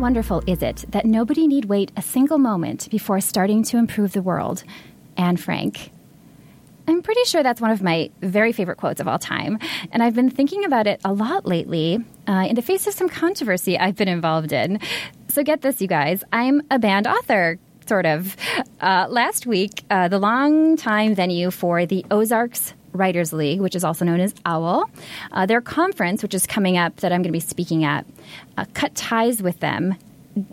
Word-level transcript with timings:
Wonderful 0.00 0.42
is 0.46 0.62
it 0.62 0.86
that 0.88 1.04
nobody 1.04 1.46
need 1.46 1.66
wait 1.66 1.92
a 1.94 2.00
single 2.00 2.38
moment 2.38 2.88
before 2.90 3.20
starting 3.20 3.62
to 3.64 3.76
improve 3.76 4.12
the 4.12 4.22
world? 4.22 4.64
Anne 5.18 5.36
Frank. 5.36 5.90
I'm 6.88 7.02
pretty 7.02 7.22
sure 7.24 7.42
that's 7.42 7.60
one 7.60 7.70
of 7.70 7.82
my 7.82 8.10
very 8.22 8.52
favorite 8.52 8.78
quotes 8.78 9.02
of 9.02 9.06
all 9.06 9.18
time, 9.18 9.58
and 9.92 10.02
I've 10.02 10.14
been 10.14 10.30
thinking 10.30 10.64
about 10.64 10.86
it 10.86 11.02
a 11.04 11.12
lot 11.12 11.44
lately 11.44 12.02
uh, 12.26 12.46
in 12.48 12.54
the 12.54 12.62
face 12.62 12.86
of 12.86 12.94
some 12.94 13.10
controversy 13.10 13.78
I've 13.78 13.94
been 13.94 14.08
involved 14.08 14.54
in. 14.54 14.80
So, 15.28 15.42
get 15.42 15.60
this, 15.60 15.82
you 15.82 15.86
guys 15.86 16.24
I'm 16.32 16.62
a 16.70 16.78
banned 16.78 17.06
author. 17.06 17.58
Sort 17.86 18.06
of. 18.06 18.36
Uh, 18.80 19.06
last 19.10 19.46
week, 19.46 19.84
uh, 19.90 20.08
the 20.08 20.18
longtime 20.18 21.14
venue 21.14 21.50
for 21.50 21.84
the 21.84 22.06
Ozarks 22.10 22.72
Writers 22.92 23.32
League, 23.32 23.60
which 23.60 23.74
is 23.74 23.84
also 23.84 24.04
known 24.04 24.20
as 24.20 24.34
OWL, 24.44 24.90
uh, 25.32 25.46
their 25.46 25.60
conference, 25.60 26.22
which 26.22 26.34
is 26.34 26.46
coming 26.46 26.76
up 26.76 26.96
that 26.96 27.12
I'm 27.12 27.22
going 27.22 27.28
to 27.28 27.32
be 27.32 27.40
speaking 27.40 27.84
at, 27.84 28.06
uh, 28.56 28.64
cut 28.74 28.94
ties 28.94 29.42
with 29.42 29.60
them 29.60 29.96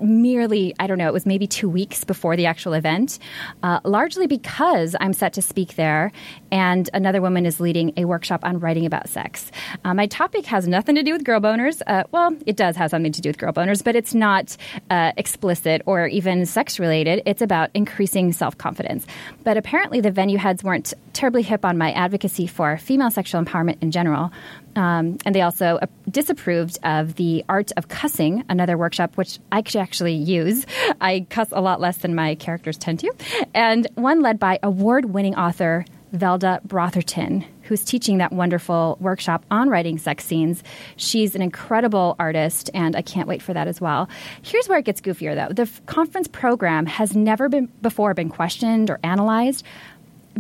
merely, 0.02 0.73
I 0.80 0.88
don't 0.88 0.97
know, 0.97 1.08
it 1.08 1.14
was 1.14 1.25
maybe 1.25 1.47
two 1.47 1.70
weeks 1.70 2.03
before 2.03 2.36
the 2.36 2.45
actual 2.45 2.73
event, 2.73 3.20
uh, 3.64 3.80
largely 3.83 4.28
because 4.28 4.95
I'm 5.00 5.14
set 5.14 5.33
to 5.33 5.42
speak 5.42 5.75
there 5.75 6.11
and 6.52 6.89
another 6.94 7.22
woman 7.22 7.45
is 7.45 7.59
leading 7.59 7.94
a 7.98 8.05
workshop 8.05 8.44
on 8.44 8.59
writing 8.59 8.86
about 8.86 9.09
sex. 9.09 9.52
Uh, 9.83 9.94
my 9.94 10.08
topic 10.08 10.45
has 10.45 10.67
nothing 10.67 10.95
to 10.95 11.03
do 11.03 11.14
with 11.14 11.23
girl 11.23 11.39
boners. 11.39 11.81
Uh, 11.86 12.03
well, 12.11 12.36
it 12.45 12.55
does 12.55 12.75
have 12.75 12.89
something 12.92 13.11
to 13.11 13.22
do 13.22 13.30
with 13.30 13.38
girl 13.38 13.53
boners, 13.53 13.83
but 13.83 13.95
it's 13.95 14.14
not 14.14 14.55
uh, 14.89 15.11
explicit 15.17 15.81
or 15.86 16.08
even 16.08 16.45
sex 16.45 16.80
related. 16.80 17.22
It's 17.25 17.42
about 17.42 17.70
increasing 17.73 18.31
self 18.33 18.58
confidence. 18.58 19.05
But 19.44 19.58
apparently, 19.58 20.02
the 20.02 20.11
venue 20.11 20.38
heads 20.38 20.64
weren't 20.64 20.94
terribly 21.14 21.42
hip 21.42 21.66
on 21.66 21.78
my 21.78 21.92
advocacy 21.92 22.48
for 22.48 22.78
female 22.78 23.11
sexual 23.11 23.44
empowerment 23.44 23.78
in 23.81 23.92
general. 23.92 24.31
Um, 24.78 25.17
and 25.25 25.33
they 25.33 25.42
also 25.42 25.80
uh, 25.81 25.88
disapproved 26.09 26.78
of 26.83 27.16
the 27.16 27.44
art 27.50 27.72
of 27.75 27.88
cussing, 27.88 28.45
another 28.47 28.78
workshop 28.78 29.17
which 29.17 29.39
I 29.52 29.61
could 29.64 29.78
actually 29.78 30.14
use. 30.14 30.66
I 31.02 31.25
cuss 31.30 31.50
a 31.52 31.61
lot 31.61 31.81
less 31.81 31.97
than 31.97 32.16
my 32.16 32.36
characters 32.36 32.78
tend 32.78 33.00
to. 33.00 33.11
And 33.53 33.88
one 33.95 34.22
led 34.22 34.39
by 34.39 34.59
award 34.61 35.05
winning 35.05 35.36
author 35.36 35.83
Velda 36.14 36.64
Brotherton, 36.64 37.44
who's 37.64 37.83
teaching 37.83 38.20
that 38.20 38.31
wonderful 38.31 38.98
workshop 39.02 39.44
on 39.52 39.70
writing 39.70 39.98
sex 39.98 40.23
scenes. 40.23 40.64
She's 40.95 41.36
an 41.36 41.42
incredible 41.42 42.16
artist, 42.17 42.70
and 42.73 42.95
I 42.95 43.02
can't 43.02 43.28
wait 43.28 43.42
for 43.42 43.53
that 43.53 43.67
as 43.67 43.81
well. 43.81 44.08
Here's 44.42 44.70
where 44.70 44.80
it 44.80 44.86
gets 44.86 45.02
goofier, 45.02 45.36
though. 45.36 45.53
The 45.53 45.64
f- 45.64 45.86
conference 45.86 46.28
program 46.28 46.86
has 46.86 47.16
never 47.16 47.50
been 47.50 47.67
before 47.81 48.14
been 48.14 48.30
questioned 48.30 48.89
or 48.89 49.00
analyzed, 49.03 49.66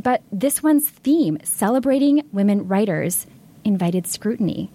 but 0.01 0.21
this 0.31 0.63
one's 0.63 0.87
theme, 0.87 1.37
celebrating 1.43 2.23
women 2.31 2.67
writers, 2.67 3.25
invited 3.67 4.07
scrutiny. 4.07 4.71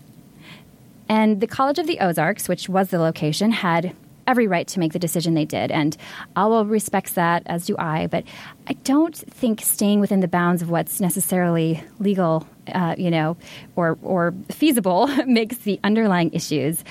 And 1.09 1.41
the 1.41 1.47
College 1.47 1.79
of 1.79 1.87
the 1.87 1.99
Ozarks, 1.99 2.49
which 2.49 2.69
was 2.69 2.91
the 2.91 2.99
location, 2.99 3.51
had 3.51 3.95
every 4.27 4.47
right 4.47 4.69
to 4.69 4.79
make 4.79 4.93
the 4.93 4.99
decision 4.99 5.35
they 5.35 5.45
did. 5.45 5.71
And 5.71 5.97
Owl 6.37 6.65
respects 6.65 7.15
that, 7.15 7.43
as 7.47 7.67
do 7.67 7.77
I. 7.79 8.07
But 8.07 8.25
I 8.69 8.75
don't 8.85 9.17
think 9.17 9.61
staying 9.61 10.01
within 10.01 10.21
the 10.21 10.29
bounds 10.29 10.63
of 10.63 10.71
what's 10.71 11.01
necessarily 11.01 11.83
legal, 11.99 12.47
uh, 12.73 12.95
you 12.97 13.11
know, 13.11 13.37
or, 13.75 13.99
or 14.03 14.33
feasible 14.51 15.07
makes 15.27 15.57
the 15.59 15.81
underlying 15.83 16.33
issues 16.33 16.85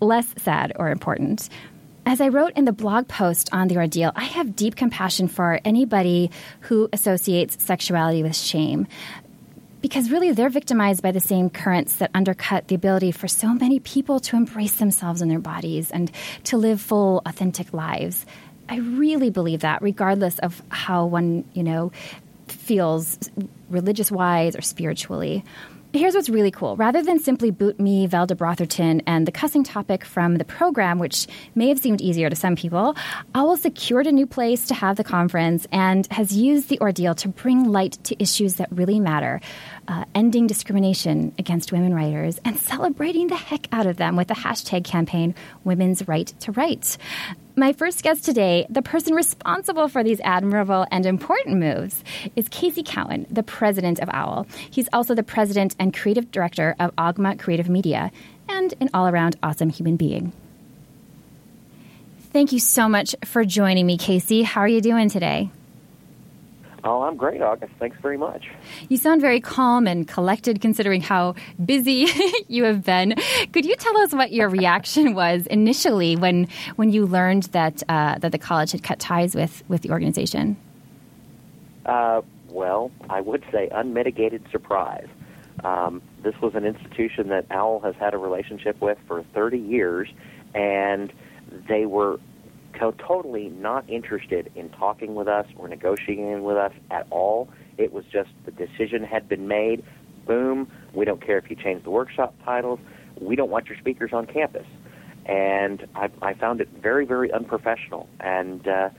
less 0.00 0.26
sad 0.36 0.72
or 0.76 0.90
important. 0.90 1.48
As 2.06 2.22
I 2.22 2.28
wrote 2.28 2.52
in 2.56 2.64
the 2.64 2.72
blog 2.72 3.06
post 3.08 3.50
on 3.52 3.68
the 3.68 3.76
ordeal, 3.76 4.12
I 4.16 4.24
have 4.24 4.56
deep 4.56 4.76
compassion 4.76 5.28
for 5.28 5.60
anybody 5.64 6.30
who 6.60 6.88
associates 6.92 7.62
sexuality 7.62 8.22
with 8.22 8.34
shame 8.34 8.86
because 9.80 10.10
really 10.10 10.32
they're 10.32 10.48
victimized 10.48 11.02
by 11.02 11.12
the 11.12 11.20
same 11.20 11.50
currents 11.50 11.96
that 11.96 12.10
undercut 12.14 12.68
the 12.68 12.74
ability 12.74 13.12
for 13.12 13.28
so 13.28 13.54
many 13.54 13.80
people 13.80 14.20
to 14.20 14.36
embrace 14.36 14.76
themselves 14.76 15.22
and 15.22 15.30
their 15.30 15.38
bodies 15.38 15.90
and 15.90 16.10
to 16.44 16.56
live 16.56 16.80
full, 16.80 17.22
authentic 17.26 17.72
lives. 17.72 18.26
I 18.68 18.76
really 18.78 19.30
believe 19.30 19.60
that, 19.60 19.80
regardless 19.80 20.38
of 20.40 20.60
how 20.68 21.06
one, 21.06 21.44
you 21.54 21.62
know, 21.62 21.92
feels 22.48 23.18
religious 23.70 24.10
wise 24.10 24.56
or 24.56 24.62
spiritually. 24.62 25.44
Here's 25.94 26.14
what's 26.14 26.28
really 26.28 26.50
cool. 26.50 26.76
Rather 26.76 27.02
than 27.02 27.18
simply 27.18 27.50
boot 27.50 27.80
me, 27.80 28.06
Velda 28.06 28.36
Brotherton, 28.36 29.00
and 29.06 29.26
the 29.26 29.32
cussing 29.32 29.64
topic 29.64 30.04
from 30.04 30.36
the 30.36 30.44
program, 30.44 30.98
which 30.98 31.26
may 31.54 31.68
have 31.70 31.78
seemed 31.78 32.02
easier 32.02 32.28
to 32.28 32.36
some 32.36 32.56
people, 32.56 32.94
Owl 33.34 33.56
secured 33.56 34.06
a 34.06 34.12
new 34.12 34.26
place 34.26 34.66
to 34.66 34.74
have 34.74 34.96
the 34.96 35.04
conference 35.04 35.66
and 35.72 36.06
has 36.10 36.36
used 36.36 36.68
the 36.68 36.78
ordeal 36.80 37.14
to 37.14 37.28
bring 37.28 37.64
light 37.64 37.92
to 38.04 38.22
issues 38.22 38.56
that 38.56 38.70
really 38.70 39.00
matter. 39.00 39.40
Uh, 39.88 40.04
ending 40.14 40.46
discrimination 40.46 41.32
against 41.38 41.72
women 41.72 41.94
writers 41.94 42.38
and 42.44 42.58
celebrating 42.58 43.28
the 43.28 43.36
heck 43.36 43.66
out 43.72 43.86
of 43.86 43.96
them 43.96 44.14
with 44.14 44.28
the 44.28 44.34
hashtag 44.34 44.84
campaign 44.84 45.34
Women's 45.64 46.06
Right 46.06 46.26
to 46.40 46.52
Write. 46.52 46.98
My 47.58 47.72
first 47.72 48.04
guest 48.04 48.24
today, 48.24 48.68
the 48.70 48.82
person 48.82 49.14
responsible 49.14 49.88
for 49.88 50.04
these 50.04 50.20
admirable 50.20 50.86
and 50.92 51.04
important 51.04 51.56
moves, 51.56 52.04
is 52.36 52.46
Casey 52.48 52.84
Cowan, 52.84 53.26
the 53.28 53.42
president 53.42 53.98
of 53.98 54.08
OWL. 54.10 54.46
He's 54.70 54.88
also 54.92 55.12
the 55.12 55.24
president 55.24 55.74
and 55.76 55.92
creative 55.92 56.30
director 56.30 56.76
of 56.78 56.94
Ogma 56.94 57.36
Creative 57.36 57.68
Media 57.68 58.12
and 58.48 58.74
an 58.80 58.90
all 58.94 59.08
around 59.08 59.34
awesome 59.42 59.70
human 59.70 59.96
being. 59.96 60.32
Thank 62.32 62.52
you 62.52 62.60
so 62.60 62.88
much 62.88 63.16
for 63.24 63.44
joining 63.44 63.86
me, 63.86 63.98
Casey. 63.98 64.44
How 64.44 64.60
are 64.60 64.68
you 64.68 64.80
doing 64.80 65.10
today? 65.10 65.50
Oh, 66.88 67.02
I'm 67.02 67.18
great, 67.18 67.42
August. 67.42 67.74
Thanks 67.78 67.98
very 68.00 68.16
much. 68.16 68.48
You 68.88 68.96
sound 68.96 69.20
very 69.20 69.42
calm 69.42 69.86
and 69.86 70.08
collected 70.08 70.62
considering 70.62 71.02
how 71.02 71.34
busy 71.62 72.06
you 72.48 72.64
have 72.64 72.82
been. 72.82 73.14
Could 73.52 73.66
you 73.66 73.76
tell 73.76 73.94
us 73.98 74.14
what 74.14 74.32
your 74.32 74.48
reaction 74.48 75.12
was 75.12 75.46
initially 75.48 76.16
when 76.16 76.48
when 76.76 76.88
you 76.88 77.04
learned 77.04 77.42
that 77.52 77.82
uh, 77.90 78.16
that 78.20 78.32
the 78.32 78.38
college 78.38 78.72
had 78.72 78.82
cut 78.82 78.98
ties 78.98 79.34
with, 79.34 79.62
with 79.68 79.82
the 79.82 79.90
organization? 79.90 80.56
Uh, 81.84 82.22
well, 82.48 82.90
I 83.10 83.20
would 83.20 83.44
say 83.52 83.68
unmitigated 83.70 84.46
surprise. 84.50 85.08
Um, 85.64 86.00
this 86.22 86.40
was 86.40 86.54
an 86.54 86.64
institution 86.64 87.28
that 87.28 87.44
OWL 87.50 87.80
has 87.80 87.96
had 87.96 88.14
a 88.14 88.18
relationship 88.18 88.80
with 88.80 88.96
for 89.06 89.24
30 89.34 89.58
years, 89.58 90.08
and 90.54 91.12
they 91.68 91.84
were 91.84 92.18
totally 92.74 93.48
not 93.48 93.88
interested 93.88 94.50
in 94.54 94.70
talking 94.70 95.14
with 95.14 95.28
us 95.28 95.46
or 95.56 95.68
negotiating 95.68 96.42
with 96.42 96.56
us 96.56 96.72
at 96.90 97.06
all. 97.10 97.48
It 97.76 97.92
was 97.92 98.04
just 98.04 98.30
the 98.44 98.50
decision 98.50 99.04
had 99.04 99.28
been 99.28 99.48
made. 99.48 99.84
Boom. 100.26 100.70
We 100.92 101.04
don't 101.04 101.24
care 101.24 101.38
if 101.38 101.48
you 101.50 101.56
change 101.56 101.84
the 101.84 101.90
workshop 101.90 102.34
titles. 102.44 102.80
We 103.20 103.36
don't 103.36 103.50
want 103.50 103.66
your 103.66 103.78
speakers 103.78 104.12
on 104.12 104.26
campus. 104.26 104.66
And 105.26 105.86
I, 105.94 106.10
I 106.22 106.34
found 106.34 106.60
it 106.60 106.68
very, 106.68 107.04
very 107.04 107.32
unprofessional. 107.32 108.08
And 108.20 108.66
uh, 108.66 108.90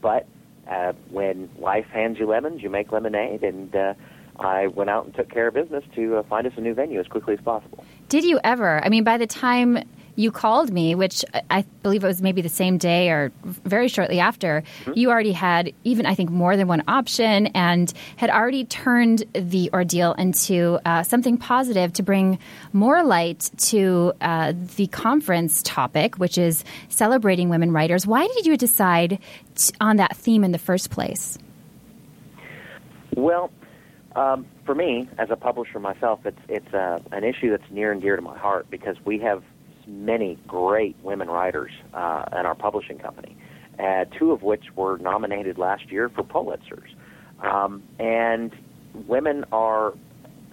but 0.00 0.26
uh, 0.70 0.92
when 1.10 1.50
life 1.58 1.86
hands 1.86 2.18
you 2.18 2.26
lemons, 2.26 2.62
you 2.62 2.70
make 2.70 2.92
lemonade. 2.92 3.42
And 3.42 3.74
uh, 3.74 3.94
I 4.38 4.68
went 4.68 4.90
out 4.90 5.04
and 5.06 5.14
took 5.14 5.30
care 5.30 5.48
of 5.48 5.54
business 5.54 5.84
to 5.94 6.16
uh, 6.16 6.22
find 6.24 6.46
us 6.46 6.54
a 6.56 6.60
new 6.60 6.74
venue 6.74 7.00
as 7.00 7.06
quickly 7.06 7.34
as 7.34 7.40
possible. 7.40 7.84
Did 8.08 8.24
you 8.24 8.40
ever? 8.44 8.84
I 8.84 8.88
mean, 8.88 9.04
by 9.04 9.16
the 9.16 9.26
time 9.26 9.78
you 10.16 10.30
called 10.30 10.72
me, 10.72 10.94
which 10.94 11.24
I 11.50 11.62
believe 11.82 12.04
it 12.04 12.06
was 12.06 12.22
maybe 12.22 12.40
the 12.42 12.48
same 12.48 12.78
day 12.78 13.10
or 13.10 13.32
very 13.44 13.88
shortly 13.88 14.20
after, 14.20 14.62
mm-hmm. 14.62 14.92
you 14.94 15.10
already 15.10 15.32
had 15.32 15.72
even, 15.84 16.06
I 16.06 16.14
think, 16.14 16.30
more 16.30 16.56
than 16.56 16.68
one 16.68 16.82
option 16.88 17.48
and 17.48 17.92
had 18.16 18.30
already 18.30 18.64
turned 18.64 19.24
the 19.32 19.70
ordeal 19.72 20.12
into 20.14 20.78
uh, 20.84 21.02
something 21.02 21.36
positive 21.36 21.92
to 21.94 22.02
bring 22.02 22.38
more 22.72 23.02
light 23.02 23.50
to 23.58 24.12
uh, 24.20 24.52
the 24.76 24.86
conference 24.88 25.62
topic, 25.64 26.16
which 26.16 26.38
is 26.38 26.64
celebrating 26.88 27.48
women 27.48 27.72
writers. 27.72 28.06
Why 28.06 28.26
did 28.26 28.46
you 28.46 28.56
decide 28.56 29.18
t- 29.54 29.74
on 29.80 29.96
that 29.96 30.16
theme 30.16 30.44
in 30.44 30.52
the 30.52 30.58
first 30.58 30.90
place? 30.90 31.38
Well, 33.16 33.50
um, 34.16 34.46
for 34.64 34.74
me, 34.74 35.08
as 35.18 35.30
a 35.30 35.36
publisher 35.36 35.80
myself, 35.80 36.20
it's 36.24 36.38
it's 36.48 36.72
uh, 36.72 37.00
an 37.12 37.24
issue 37.24 37.50
that's 37.50 37.68
near 37.70 37.90
and 37.92 38.00
dear 38.00 38.16
to 38.16 38.22
my 38.22 38.36
heart 38.38 38.66
because 38.70 38.96
we 39.04 39.18
have 39.18 39.42
many 39.86 40.38
great 40.46 40.96
women 41.02 41.28
writers 41.28 41.72
uh, 41.92 42.24
in 42.32 42.46
our 42.46 42.54
publishing 42.54 42.98
company, 42.98 43.36
uh, 43.78 44.04
two 44.18 44.32
of 44.32 44.42
which 44.42 44.64
were 44.76 44.98
nominated 44.98 45.58
last 45.58 45.90
year 45.90 46.08
for 46.08 46.22
Pulitzers. 46.22 46.94
Um, 47.42 47.82
and 47.98 48.52
women 49.06 49.44
are 49.52 49.92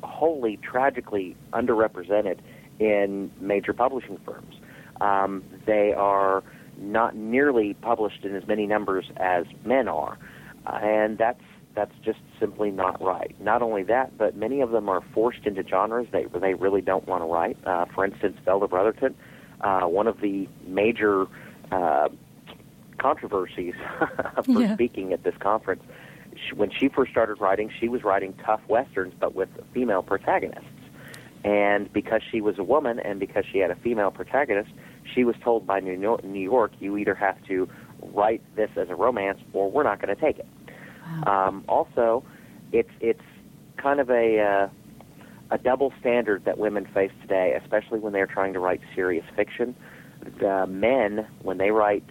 wholly 0.03 0.57
tragically 0.57 1.35
underrepresented 1.53 2.39
in 2.79 3.31
major 3.39 3.73
publishing 3.73 4.17
firms. 4.25 4.55
Um, 4.99 5.43
they 5.65 5.93
are 5.93 6.43
not 6.77 7.15
nearly 7.15 7.75
published 7.75 8.25
in 8.25 8.35
as 8.35 8.47
many 8.47 8.65
numbers 8.65 9.05
as 9.17 9.45
men 9.63 9.87
are, 9.87 10.17
uh, 10.65 10.79
and 10.81 11.17
that's 11.17 11.41
that's 11.75 11.93
just 12.03 12.19
simply 12.39 12.71
not 12.71 13.01
right. 13.01 13.35
Not 13.39 13.61
only 13.61 13.83
that, 13.83 14.17
but 14.17 14.35
many 14.35 14.61
of 14.61 14.71
them 14.71 14.89
are 14.89 15.01
forced 15.13 15.45
into 15.45 15.63
genres 15.63 16.07
they 16.11 16.25
they 16.39 16.53
really 16.53 16.81
don't 16.81 17.07
want 17.07 17.21
to 17.23 17.27
write. 17.27 17.57
Uh, 17.65 17.85
for 17.93 18.05
instance, 18.05 18.37
Velda 18.45 18.69
Brotherton, 18.69 19.15
uh, 19.61 19.81
one 19.81 20.07
of 20.07 20.21
the 20.21 20.47
major 20.65 21.27
uh, 21.71 22.09
controversies 22.97 23.73
for 24.45 24.61
yeah. 24.61 24.73
speaking 24.73 25.13
at 25.13 25.23
this 25.23 25.35
conference. 25.39 25.83
She, 26.35 26.55
when 26.55 26.71
she 26.71 26.89
first 26.89 27.11
started 27.11 27.41
writing, 27.41 27.71
she 27.79 27.87
was 27.87 28.03
writing 28.03 28.33
tough 28.45 28.61
westerns, 28.67 29.13
but 29.19 29.35
with 29.35 29.49
female 29.73 30.03
protagonists. 30.03 30.65
And 31.43 31.91
because 31.91 32.21
she 32.29 32.39
was 32.39 32.59
a 32.59 32.63
woman 32.63 32.99
and 32.99 33.19
because 33.19 33.45
she 33.51 33.57
had 33.59 33.71
a 33.71 33.75
female 33.75 34.11
protagonist, 34.11 34.69
she 35.13 35.23
was 35.23 35.35
told 35.43 35.65
by 35.65 35.79
New 35.79 35.99
York, 35.99 36.23
New 36.23 36.39
York 36.39 36.71
you 36.79 36.97
either 36.97 37.15
have 37.15 37.43
to 37.47 37.67
write 38.13 38.41
this 38.55 38.69
as 38.75 38.89
a 38.89 38.95
romance 38.95 39.39
or 39.53 39.69
we're 39.71 39.83
not 39.83 39.99
going 40.01 40.15
to 40.15 40.21
take 40.21 40.37
it. 40.37 40.47
Um, 41.27 41.63
also, 41.67 42.23
it's 42.71 42.89
it's 42.99 43.21
kind 43.77 43.99
of 43.99 44.09
a 44.09 44.39
uh, 44.39 44.69
a 45.51 45.57
double 45.57 45.93
standard 45.99 46.45
that 46.45 46.57
women 46.57 46.87
face 46.93 47.11
today, 47.21 47.57
especially 47.61 47.99
when 47.99 48.13
they're 48.13 48.27
trying 48.27 48.53
to 48.53 48.59
write 48.59 48.81
serious 48.95 49.25
fiction. 49.35 49.75
The 50.39 50.65
men, 50.67 51.27
when 51.41 51.57
they 51.57 51.71
write 51.71 52.05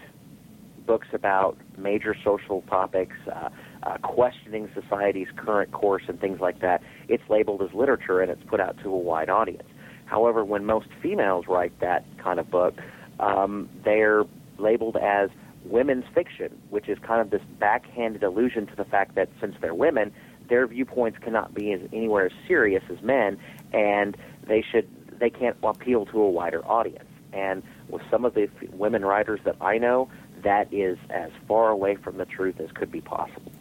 books 0.86 1.08
about 1.12 1.56
major 1.78 2.14
social 2.24 2.62
topics, 2.62 3.16
uh, 3.32 3.48
uh, 3.82 3.96
questioning 3.98 4.68
society's 4.74 5.28
current 5.36 5.72
course, 5.72 6.02
and 6.08 6.20
things 6.20 6.40
like 6.40 6.60
that, 6.60 6.82
it's 7.08 7.22
labeled 7.30 7.62
as 7.62 7.72
literature 7.72 8.20
and 8.20 8.30
it's 8.30 8.42
put 8.48 8.60
out 8.60 8.76
to 8.82 8.88
a 8.88 8.96
wide 8.96 9.30
audience. 9.30 9.68
However, 10.06 10.44
when 10.44 10.66
most 10.66 10.88
females 11.00 11.44
write 11.48 11.78
that 11.80 12.04
kind 12.22 12.40
of 12.40 12.50
book, 12.50 12.74
um, 13.20 13.68
they're 13.84 14.24
labeled 14.58 14.96
as 14.96 15.30
women's 15.64 16.04
fiction, 16.14 16.60
which 16.70 16.88
is 16.88 16.98
kind 16.98 17.20
of 17.20 17.30
this 17.30 17.42
backhanded 17.58 18.22
allusion 18.22 18.66
to 18.66 18.76
the 18.76 18.84
fact 18.84 19.14
that 19.14 19.28
since 19.40 19.54
they're 19.60 19.74
women, 19.74 20.12
their 20.48 20.66
viewpoints 20.66 21.18
cannot 21.18 21.54
be 21.54 21.72
as, 21.72 21.80
anywhere 21.92 22.26
as 22.26 22.32
serious 22.46 22.82
as 22.90 23.02
men, 23.02 23.38
and 23.72 24.16
they 24.46 24.62
should 24.62 24.88
they 25.18 25.30
can't 25.30 25.56
appeal 25.62 26.06
to 26.06 26.20
a 26.20 26.30
wider 26.30 26.66
audience. 26.66 27.08
And 27.32 27.62
with 27.88 28.02
some 28.10 28.24
of 28.24 28.34
the 28.34 28.48
women 28.72 29.04
writers 29.04 29.40
that 29.44 29.56
I 29.60 29.78
know, 29.78 30.08
that 30.42 30.72
is 30.72 30.98
as 31.10 31.30
far 31.46 31.68
away 31.68 31.96
from 31.96 32.16
the 32.16 32.24
truth 32.24 32.58
as 32.58 32.72
could 32.72 32.90
be 32.90 33.00
possible. 33.00 33.52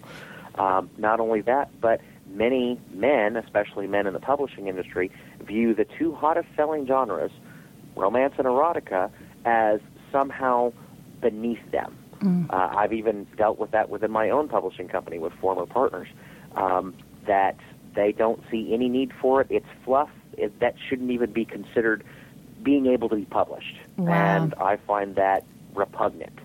Um, 0.55 0.89
not 0.97 1.19
only 1.19 1.41
that, 1.41 1.69
but 1.79 2.01
many 2.27 2.79
men, 2.91 3.35
especially 3.35 3.87
men 3.87 4.07
in 4.07 4.13
the 4.13 4.19
publishing 4.19 4.67
industry, 4.67 5.11
view 5.41 5.73
the 5.73 5.85
two 5.85 6.15
hottest 6.15 6.47
selling 6.55 6.87
genres, 6.87 7.31
romance 7.95 8.33
and 8.37 8.47
erotica, 8.47 9.11
as 9.45 9.79
somehow 10.11 10.71
beneath 11.21 11.71
them. 11.71 11.97
Mm. 12.19 12.49
Uh, 12.49 12.77
I've 12.77 12.93
even 12.93 13.25
dealt 13.37 13.59
with 13.59 13.71
that 13.71 13.89
within 13.89 14.11
my 14.11 14.29
own 14.29 14.49
publishing 14.49 14.87
company 14.87 15.19
with 15.19 15.33
former 15.33 15.65
partners, 15.65 16.07
um, 16.55 16.93
that 17.27 17.57
they 17.95 18.11
don't 18.11 18.41
see 18.51 18.73
any 18.73 18.89
need 18.89 19.11
for 19.21 19.41
it. 19.41 19.47
It's 19.49 19.65
fluff. 19.85 20.09
It, 20.37 20.59
that 20.59 20.75
shouldn't 20.87 21.11
even 21.11 21.31
be 21.31 21.45
considered 21.45 22.03
being 22.61 22.87
able 22.87 23.09
to 23.09 23.15
be 23.15 23.25
published. 23.25 23.77
Wow. 23.97 24.13
And 24.13 24.53
I 24.55 24.77
find 24.77 25.15
that 25.15 25.45
repugnant. 25.73 26.37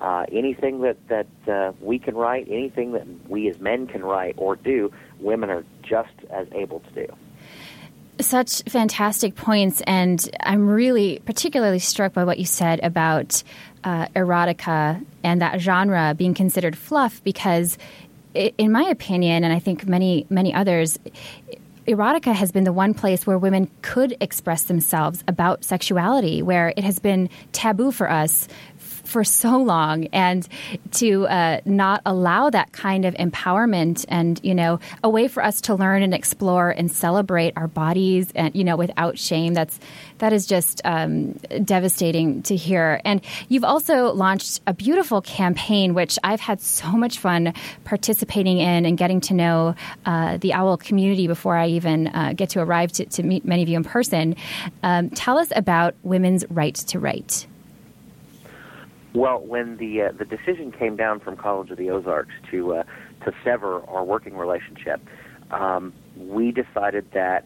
Uh, 0.00 0.24
anything 0.30 0.82
that 0.82 0.96
that 1.08 1.26
uh, 1.48 1.72
we 1.80 1.98
can 1.98 2.14
write, 2.14 2.46
anything 2.48 2.92
that 2.92 3.04
we 3.28 3.48
as 3.48 3.58
men 3.58 3.88
can 3.88 4.04
write 4.04 4.34
or 4.36 4.54
do, 4.54 4.92
women 5.18 5.50
are 5.50 5.64
just 5.82 6.14
as 6.30 6.46
able 6.52 6.78
to 6.80 7.06
do. 7.06 7.12
Such 8.20 8.62
fantastic 8.64 9.36
points, 9.36 9.80
and 9.86 10.28
I'm 10.42 10.68
really 10.68 11.20
particularly 11.24 11.78
struck 11.78 12.12
by 12.12 12.24
what 12.24 12.38
you 12.38 12.44
said 12.44 12.80
about 12.82 13.44
uh, 13.84 14.06
erotica 14.08 15.04
and 15.22 15.40
that 15.40 15.60
genre 15.60 16.14
being 16.16 16.34
considered 16.34 16.76
fluff 16.76 17.22
because, 17.22 17.78
in 18.34 18.72
my 18.72 18.82
opinion, 18.82 19.44
and 19.44 19.52
I 19.52 19.60
think 19.60 19.86
many 19.86 20.26
many 20.30 20.52
others, 20.52 20.98
erotica 21.86 22.34
has 22.34 22.50
been 22.50 22.64
the 22.64 22.72
one 22.72 22.92
place 22.92 23.26
where 23.26 23.38
women 23.38 23.70
could 23.82 24.16
express 24.20 24.64
themselves 24.64 25.22
about 25.28 25.64
sexuality, 25.64 26.42
where 26.42 26.74
it 26.76 26.84
has 26.84 26.98
been 26.98 27.30
taboo 27.52 27.92
for 27.92 28.10
us 28.10 28.48
for 29.08 29.24
so 29.24 29.56
long 29.56 30.06
and 30.06 30.46
to 30.92 31.26
uh, 31.26 31.60
not 31.64 32.02
allow 32.06 32.50
that 32.50 32.72
kind 32.72 33.04
of 33.04 33.14
empowerment 33.14 34.04
and 34.08 34.40
you 34.42 34.54
know 34.54 34.78
a 35.02 35.08
way 35.08 35.26
for 35.26 35.42
us 35.42 35.60
to 35.62 35.74
learn 35.74 36.02
and 36.02 36.14
explore 36.14 36.70
and 36.70 36.90
celebrate 36.92 37.54
our 37.56 37.66
bodies 37.66 38.30
and 38.34 38.54
you 38.54 38.64
know 38.64 38.76
without 38.76 39.18
shame. 39.18 39.54
That's 39.54 39.78
that 40.18 40.32
is 40.32 40.46
just 40.46 40.80
um, 40.84 41.32
devastating 41.64 42.42
to 42.42 42.56
hear. 42.56 43.00
And 43.04 43.20
you've 43.48 43.64
also 43.64 44.12
launched 44.12 44.60
a 44.66 44.74
beautiful 44.74 45.20
campaign 45.22 45.94
which 45.94 46.18
I've 46.22 46.40
had 46.40 46.60
so 46.60 46.90
much 46.92 47.18
fun 47.18 47.54
participating 47.84 48.58
in 48.58 48.84
and 48.84 48.98
getting 48.98 49.20
to 49.22 49.34
know 49.34 49.74
uh, 50.04 50.36
the 50.36 50.52
owl 50.52 50.76
community 50.76 51.26
before 51.26 51.56
I 51.56 51.68
even 51.68 52.08
uh, 52.08 52.34
get 52.34 52.50
to 52.50 52.60
arrive 52.60 52.92
to, 52.92 53.06
to, 53.06 53.22
meet 53.22 53.44
many 53.44 53.62
of 53.62 53.68
you 53.68 53.76
in 53.76 53.84
person. 53.84 54.36
Um, 54.82 55.10
tell 55.10 55.38
us 55.38 55.52
about 55.54 55.94
women's 56.02 56.44
right 56.50 56.74
to 56.74 56.98
write 56.98 57.47
well, 59.14 59.40
when 59.40 59.76
the 59.78 60.02
uh, 60.02 60.12
the 60.12 60.24
decision 60.24 60.72
came 60.72 60.96
down 60.96 61.20
from 61.20 61.36
College 61.36 61.70
of 61.70 61.78
the 61.78 61.90
Ozarks 61.90 62.34
to 62.50 62.74
uh, 62.74 62.82
to 63.24 63.32
sever 63.44 63.82
our 63.88 64.04
working 64.04 64.36
relationship, 64.36 65.00
um, 65.50 65.92
we 66.16 66.52
decided 66.52 67.10
that 67.12 67.44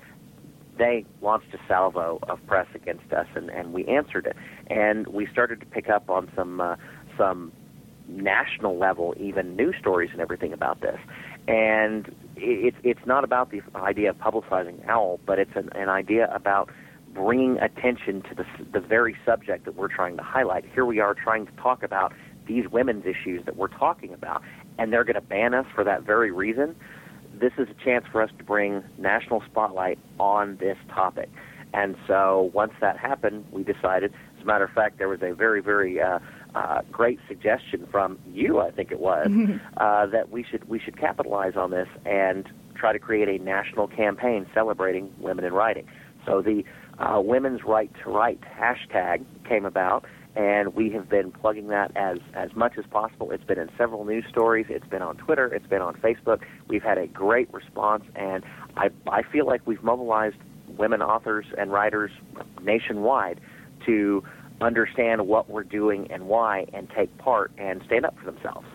they 0.78 1.04
launched 1.20 1.54
a 1.54 1.58
salvo 1.68 2.18
of 2.28 2.44
press 2.46 2.66
against 2.74 3.12
us, 3.12 3.26
and, 3.34 3.50
and 3.50 3.72
we 3.72 3.84
answered 3.84 4.26
it. 4.26 4.36
And 4.68 5.06
we 5.06 5.26
started 5.26 5.60
to 5.60 5.66
pick 5.66 5.88
up 5.88 6.10
on 6.10 6.30
some 6.34 6.60
uh, 6.60 6.76
some 7.16 7.52
national 8.08 8.78
level, 8.78 9.14
even 9.18 9.56
news 9.56 9.76
stories 9.78 10.10
and 10.12 10.20
everything 10.20 10.52
about 10.52 10.80
this. 10.80 10.98
And 11.46 12.14
it's 12.36 12.76
it's 12.82 13.06
not 13.06 13.24
about 13.24 13.50
the 13.50 13.62
idea 13.74 14.10
of 14.10 14.18
publicizing 14.18 14.88
OWL, 14.88 15.20
but 15.26 15.38
it's 15.38 15.54
an, 15.54 15.70
an 15.74 15.88
idea 15.88 16.32
about 16.34 16.70
bringing 17.14 17.58
attention 17.58 18.22
to 18.22 18.34
the, 18.34 18.46
the 18.72 18.80
very 18.80 19.16
subject 19.24 19.64
that 19.64 19.74
we're 19.74 19.88
trying 19.88 20.16
to 20.16 20.22
highlight. 20.22 20.64
Here 20.72 20.84
we 20.84 21.00
are 21.00 21.14
trying 21.14 21.46
to 21.46 21.52
talk 21.52 21.82
about 21.82 22.12
these 22.46 22.68
women's 22.68 23.06
issues 23.06 23.44
that 23.44 23.56
we're 23.56 23.68
talking 23.68 24.12
about, 24.12 24.42
and 24.78 24.92
they're 24.92 25.04
going 25.04 25.14
to 25.14 25.20
ban 25.20 25.54
us 25.54 25.66
for 25.74 25.84
that 25.84 26.02
very 26.02 26.30
reason. 26.30 26.74
This 27.34 27.52
is 27.58 27.68
a 27.68 27.84
chance 27.84 28.04
for 28.10 28.22
us 28.22 28.30
to 28.38 28.44
bring 28.44 28.82
national 28.98 29.42
spotlight 29.50 29.98
on 30.18 30.56
this 30.56 30.76
topic. 30.88 31.30
And 31.74 31.96
so 32.06 32.50
once 32.52 32.72
that 32.80 32.98
happened, 32.98 33.46
we 33.50 33.62
decided, 33.62 34.12
as 34.36 34.42
a 34.42 34.44
matter 34.44 34.64
of 34.64 34.70
fact, 34.72 34.98
there 34.98 35.08
was 35.08 35.22
a 35.22 35.32
very, 35.32 35.62
very 35.62 36.00
uh, 36.00 36.18
uh, 36.54 36.82
great 36.90 37.18
suggestion 37.28 37.86
from 37.90 38.18
you, 38.30 38.60
I 38.60 38.70
think 38.70 38.92
it 38.92 39.00
was, 39.00 39.28
uh, 39.78 40.06
that 40.06 40.30
we 40.30 40.44
should 40.44 40.68
we 40.68 40.78
should 40.78 40.98
capitalize 40.98 41.56
on 41.56 41.70
this 41.70 41.88
and 42.04 42.46
try 42.74 42.92
to 42.92 42.98
create 42.98 43.28
a 43.28 43.42
national 43.42 43.88
campaign 43.88 44.46
celebrating 44.52 45.14
women 45.18 45.44
in 45.44 45.54
writing. 45.54 45.86
So 46.26 46.42
the 46.42 46.64
uh, 46.98 47.20
Women's 47.20 47.64
Right 47.64 47.90
to 48.02 48.10
Write 48.10 48.40
hashtag 48.40 49.24
came 49.48 49.64
about, 49.64 50.04
and 50.36 50.74
we 50.74 50.90
have 50.90 51.08
been 51.08 51.30
plugging 51.30 51.68
that 51.68 51.92
as, 51.96 52.18
as 52.34 52.54
much 52.54 52.78
as 52.78 52.84
possible. 52.86 53.30
It's 53.30 53.44
been 53.44 53.58
in 53.58 53.70
several 53.76 54.04
news 54.04 54.24
stories, 54.28 54.66
it's 54.68 54.86
been 54.86 55.02
on 55.02 55.16
Twitter, 55.16 55.46
it's 55.46 55.66
been 55.66 55.82
on 55.82 55.94
Facebook. 55.94 56.42
We've 56.68 56.82
had 56.82 56.98
a 56.98 57.06
great 57.06 57.52
response, 57.52 58.04
and 58.14 58.44
I, 58.76 58.90
I 59.08 59.22
feel 59.22 59.46
like 59.46 59.62
we've 59.66 59.82
mobilized 59.82 60.36
women 60.68 61.02
authors 61.02 61.46
and 61.58 61.70
writers 61.70 62.10
nationwide 62.62 63.40
to 63.86 64.24
understand 64.60 65.26
what 65.26 65.50
we're 65.50 65.64
doing 65.64 66.10
and 66.10 66.26
why 66.28 66.66
and 66.72 66.88
take 66.90 67.16
part 67.18 67.50
and 67.58 67.82
stand 67.84 68.06
up 68.06 68.16
for 68.18 68.24
themselves 68.30 68.66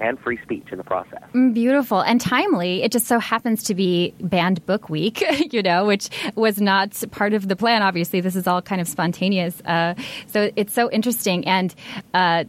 and 0.00 0.18
free 0.20 0.38
speech 0.42 0.66
in 0.70 0.78
the 0.78 0.84
process. 0.84 1.22
Mm, 1.34 1.54
beautiful 1.54 2.00
and 2.00 2.20
timely. 2.20 2.82
It 2.82 2.92
just 2.92 3.06
so 3.06 3.18
happens 3.18 3.64
to 3.64 3.74
be 3.74 4.14
Banned 4.20 4.64
Book 4.66 4.88
Week, 4.88 5.22
you 5.52 5.62
know, 5.62 5.86
which 5.86 6.08
was 6.34 6.60
not 6.60 7.02
part 7.10 7.32
of 7.32 7.48
the 7.48 7.56
plan. 7.56 7.82
Obviously, 7.82 8.20
this 8.20 8.36
is 8.36 8.46
all 8.46 8.62
kind 8.62 8.80
of 8.80 8.88
spontaneous. 8.88 9.60
Uh, 9.62 9.94
so 10.26 10.50
it's 10.56 10.72
so 10.72 10.90
interesting 10.90 11.46
and. 11.46 11.74
Uh, 12.14 12.44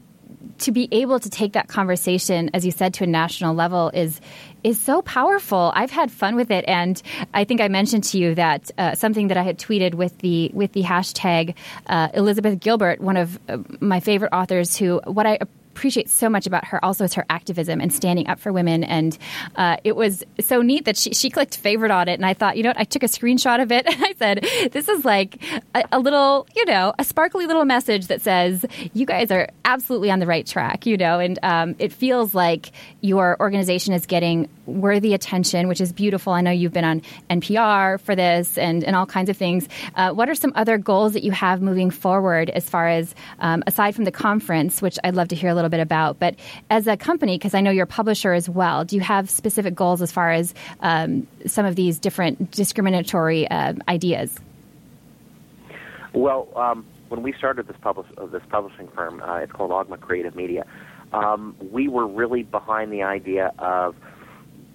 to 0.60 0.72
be 0.72 0.88
able 0.92 1.20
to 1.20 1.30
take 1.30 1.54
that 1.54 1.68
conversation, 1.68 2.50
as 2.54 2.66
you 2.66 2.72
said, 2.72 2.94
to 2.96 3.04
a 3.04 3.08
national 3.08 3.56
level 3.56 3.90
is 3.94 4.20
is 4.64 4.80
so 4.80 5.02
powerful. 5.02 5.72
I've 5.74 5.92
had 5.92 6.12
fun 6.12 6.36
with 6.36 6.52
it, 6.52 6.66
and 6.68 7.02
I 7.34 7.46
think 7.46 7.62
I 7.62 7.70
mentioned 7.70 8.04
to 8.06 8.18
you 8.18 8.36
that 8.36 8.70
uh, 8.78 8.96
something 8.96 9.30
that 9.30 9.38
I 9.38 9.44
had 9.44 9.58
tweeted 9.58 9.94
with 9.94 10.18
the 10.20 10.52
with 10.54 10.74
the 10.74 10.84
hashtag 10.84 11.56
uh, 11.88 12.10
Elizabeth 12.14 12.60
Gilbert, 12.60 13.00
one 13.00 13.18
of 13.18 13.40
uh, 13.48 13.58
my 13.80 14.00
favorite 14.00 14.34
authors, 14.34 14.76
who 14.76 15.02
what 15.06 15.26
I 15.26 15.40
appreciate 15.80 16.10
so 16.10 16.30
much 16.30 16.46
about 16.46 16.66
her 16.66 16.84
also 16.84 17.06
is 17.06 17.14
her 17.14 17.26
activism 17.30 17.80
and 17.80 17.94
standing 17.94 18.28
up 18.28 18.38
for 18.38 18.52
women. 18.52 18.84
And 18.84 19.18
uh, 19.56 19.78
it 19.86 19.96
was 19.96 20.26
so 20.42 20.62
neat 20.62 20.84
that 20.84 20.98
she, 20.98 21.14
she 21.14 21.30
clicked 21.30 21.56
favorite 21.56 21.90
on 21.90 22.10
it. 22.10 22.16
And 22.16 22.26
I 22.26 22.34
thought, 22.34 22.58
you 22.58 22.64
know 22.64 22.70
what? 22.72 22.80
I 22.80 22.84
took 22.84 23.02
a 23.02 23.06
screenshot 23.06 23.62
of 23.62 23.72
it 23.72 23.86
and 23.92 24.04
I 24.04 24.14
said, 24.20 24.72
this 24.74 24.90
is 24.90 25.06
like 25.06 25.42
a, 25.74 25.86
a 25.94 26.00
little, 26.00 26.48
you 26.54 26.66
know, 26.66 26.94
a 27.00 27.06
sparkly 27.06 27.46
little 27.46 27.64
message 27.64 28.08
that 28.08 28.22
says, 28.22 28.66
you 28.94 29.06
guys 29.06 29.32
are 29.32 29.48
absolutely 29.64 30.12
on 30.12 30.20
the 30.20 30.26
right 30.26 30.46
track, 30.46 30.86
you 30.86 30.98
know, 30.98 31.20
and 31.20 31.40
um, 31.44 31.76
it 31.80 31.94
feels 31.94 32.36
like 32.36 32.72
your 33.00 33.38
organization 33.40 33.94
is 33.94 34.06
getting 34.06 34.50
worthy 34.66 35.14
attention, 35.14 35.70
which 35.70 35.80
is 35.80 35.94
beautiful. 35.94 36.34
I 36.34 36.42
know 36.42 36.52
you've 36.52 36.74
been 36.74 36.84
on 36.84 37.02
NPR 37.30 38.02
for 38.02 38.18
this 38.18 38.58
and, 38.58 38.84
and 38.84 38.98
all 38.98 39.06
kinds 39.06 39.30
of 39.30 39.38
things. 39.38 39.70
Uh, 39.96 40.12
what 40.12 40.28
are 40.28 40.36
some 40.36 40.52
other 40.56 40.78
goals 40.78 41.14
that 41.14 41.24
you 41.24 41.32
have 41.32 41.62
moving 41.62 41.90
forward 41.90 42.50
as 42.50 42.70
far 42.70 42.90
as, 42.90 43.16
um, 43.40 43.64
aside 43.66 43.96
from 43.96 44.04
the 44.04 44.12
conference, 44.12 44.82
which 44.82 45.00
I'd 45.06 45.16
love 45.16 45.30
to 45.30 45.36
hear 45.36 45.50
a 45.50 45.56
little 45.56 45.69
bit 45.70 45.80
about, 45.80 46.20
but 46.20 46.36
as 46.70 46.88
a 46.88 46.98
company, 46.98 47.38
because 47.38 47.54
I 47.54 47.62
know 47.62 47.72
you're 47.72 47.84
a 47.84 47.88
publisher 47.88 48.34
as 48.34 48.50
well, 48.50 48.86
do 48.86 48.96
you 48.96 49.02
have 49.02 49.30
specific 49.30 49.76
goals 49.76 50.02
as 50.02 50.12
far 50.12 50.32
as 50.32 50.54
um, 50.82 51.28
some 51.46 51.66
of 51.66 51.76
these 51.76 52.00
different 52.00 52.52
discriminatory 52.52 53.50
uh, 53.50 53.74
ideas? 53.88 54.38
Well, 56.14 56.48
um, 56.56 56.86
when 57.10 57.22
we 57.22 57.34
started 57.34 57.68
this, 57.68 57.78
publish, 57.82 58.08
uh, 58.18 58.26
this 58.28 58.44
publishing 58.50 58.88
firm, 58.90 59.22
uh, 59.22 59.38
it's 59.38 59.52
called 59.52 59.72
Ogma 59.72 60.00
Creative 60.00 60.36
Media. 60.36 60.66
Um, 61.14 61.56
we 61.72 61.88
were 61.88 62.08
really 62.08 62.44
behind 62.44 62.92
the 62.92 63.04
idea 63.04 63.52
of 63.60 63.96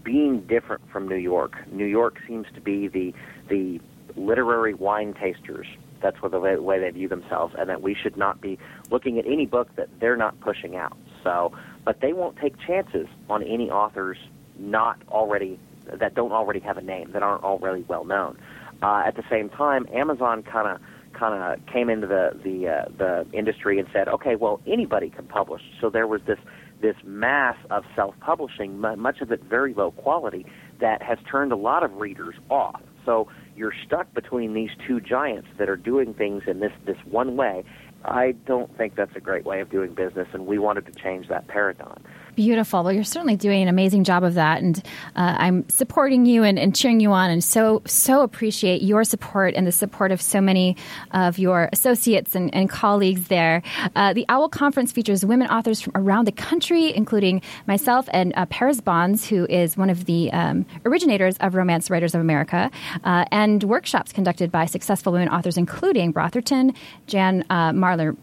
being 0.02 0.40
different 0.42 0.82
from 0.90 1.08
New 1.08 1.16
York. 1.16 1.54
New 1.72 1.86
York 1.86 2.18
seems 2.26 2.46
to 2.54 2.60
be 2.60 2.88
the 2.88 3.14
the 3.48 3.80
literary 4.16 4.74
wine 4.74 5.14
tasters. 5.14 5.66
That's 6.04 6.20
what 6.20 6.32
the 6.32 6.38
way, 6.38 6.54
way 6.56 6.78
they 6.78 6.90
view 6.90 7.08
themselves, 7.08 7.54
and 7.58 7.68
that 7.70 7.80
we 7.80 7.94
should 7.94 8.18
not 8.18 8.42
be 8.42 8.58
looking 8.90 9.18
at 9.18 9.25
any 9.26 9.46
book 9.46 9.75
that 9.76 9.88
they're 10.00 10.18
not 10.18 10.38
pushing 10.40 10.76
out. 10.76 10.96
So, 11.25 11.52
but 11.84 12.02
they 12.02 12.12
won't 12.12 12.37
take 12.37 12.54
chances 12.64 13.06
on 13.30 13.42
any 13.42 13.70
authors 13.70 14.18
not 14.58 14.99
already 15.08 15.58
that 15.87 16.14
don't 16.14 16.32
already 16.32 16.61
have 16.61 16.76
a 16.76 16.82
name 16.82 17.12
that 17.12 17.23
aren't 17.23 17.42
already 17.42 17.84
well 17.88 18.04
known. 18.04 18.38
Uh, 18.82 19.02
at 19.06 19.16
the 19.16 19.25
same 19.30 19.49
time, 19.49 19.87
Amazon 19.94 20.42
kind 20.42 20.68
of 20.68 20.80
kind 21.18 21.34
of 21.34 21.66
came 21.73 21.88
into 21.88 22.06
the 22.06 22.38
the 22.44 22.68
uh, 22.68 22.84
the 22.99 23.26
industry 23.32 23.78
and 23.78 23.88
said, 23.90 24.06
okay, 24.06 24.37
well 24.37 24.61
anybody 24.66 25.08
can 25.08 25.26
publish. 25.26 25.62
So 25.80 25.88
there 25.88 26.06
was 26.06 26.20
this 26.26 26.38
this 26.82 26.96
mass 27.02 27.56
of 27.70 27.84
self-publishing, 27.96 28.78
much 28.78 29.23
of 29.23 29.32
it 29.32 29.42
very 29.42 29.73
low 29.73 29.90
quality, 29.92 30.44
that 30.80 31.02
has 31.02 31.16
turned 31.30 31.50
a 31.50 31.56
lot 31.56 31.82
of 31.82 31.96
readers 31.96 32.34
off. 32.50 32.82
So 33.04 33.28
you're 33.56 33.75
stuck 33.87 34.12
between 34.14 34.54
these 34.54 34.70
two 34.87 35.00
giants 35.00 35.49
that 35.58 35.68
are 35.68 35.76
doing 35.76 36.14
things 36.14 36.44
in 36.46 36.61
this 36.61 36.73
this 36.84 36.99
one 37.04 37.37
way. 37.37 37.64
I 38.04 38.32
don't 38.46 38.75
think 38.76 38.96
that's 38.96 39.16
a 39.16 39.20
great 39.20 39.44
way 39.44 39.61
of 39.61 39.70
doing 39.70 39.94
business, 39.94 40.28
and 40.32 40.46
we 40.46 40.58
wanted 40.58 40.87
to 40.87 40.92
change 40.92 41.28
that 41.28 41.46
paradigm. 41.49 42.02
Beautiful. 42.34 42.82
Well, 42.82 42.92
you're 42.92 43.04
certainly 43.04 43.36
doing 43.36 43.62
an 43.62 43.68
amazing 43.68 44.02
job 44.02 44.24
of 44.24 44.34
that, 44.34 44.60
and 44.60 44.78
uh, 45.14 45.36
I'm 45.38 45.68
supporting 45.68 46.26
you 46.26 46.42
and, 46.42 46.58
and, 46.58 46.74
cheering 46.74 46.98
you 46.98 47.12
on, 47.12 47.30
and 47.30 47.44
so 47.44 47.82
so 47.86 48.22
appreciate 48.22 48.82
your 48.82 49.04
support 49.04 49.54
and 49.54 49.64
the 49.66 49.72
support 49.72 50.10
of 50.10 50.20
so 50.20 50.40
many 50.40 50.76
of 51.12 51.38
your 51.38 51.68
associates 51.72 52.34
and, 52.34 52.52
and 52.52 52.68
colleagues 52.68 53.28
there. 53.28 53.62
Uh, 53.94 54.12
the 54.12 54.26
OWL 54.28 54.48
Conference 54.48 54.90
features 54.90 55.24
women 55.24 55.46
authors 55.46 55.80
from 55.80 55.92
around 55.94 56.26
the 56.26 56.32
country, 56.32 56.92
including 56.92 57.40
myself 57.68 58.08
and 58.12 58.32
uh, 58.36 58.46
Parris 58.46 58.80
Bonds, 58.80 59.28
who 59.28 59.46
is 59.46 59.76
one 59.76 59.88
of 59.88 60.06
the 60.06 60.32
um, 60.32 60.66
originators 60.84 61.36
of 61.38 61.54
Romance 61.54 61.88
Writers 61.88 62.16
of 62.16 62.20
America, 62.20 62.68
uh, 63.04 63.24
and 63.30 63.62
workshops 63.62 64.12
conducted 64.12 64.50
by 64.50 64.66
successful 64.66 65.12
women 65.12 65.28
authors, 65.28 65.56
including 65.56 66.10
Brotherton, 66.10 66.74
Jan 67.06 67.44
uh, 67.48 67.70
Marlar 67.70 68.16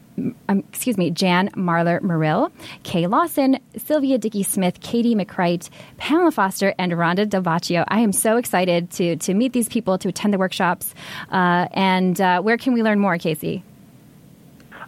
um, 0.47 0.59
excuse 0.69 0.97
me, 0.97 1.11
Jan 1.11 1.49
Marlar 1.51 2.01
Murrill, 2.01 2.51
Kay 2.83 3.05
Lawson, 3.07 3.59
Sylvia 3.77 4.17
Dickey 4.17 4.43
Smith, 4.43 4.79
Katie 4.81 5.15
McCreight, 5.15 5.69
Pamela 5.97 6.31
Foster, 6.31 6.73
and 6.77 6.91
Rhonda 6.93 7.27
Del 7.27 7.41
Baccio. 7.41 7.83
I 7.87 8.01
am 8.01 8.11
so 8.11 8.37
excited 8.37 8.91
to, 8.91 9.15
to 9.17 9.33
meet 9.33 9.53
these 9.53 9.67
people, 9.69 9.97
to 9.99 10.09
attend 10.09 10.33
the 10.33 10.37
workshops. 10.37 10.93
Uh, 11.31 11.67
and 11.73 12.21
uh, 12.21 12.41
where 12.41 12.57
can 12.57 12.73
we 12.73 12.83
learn 12.83 12.99
more, 12.99 13.17
Casey? 13.17 13.63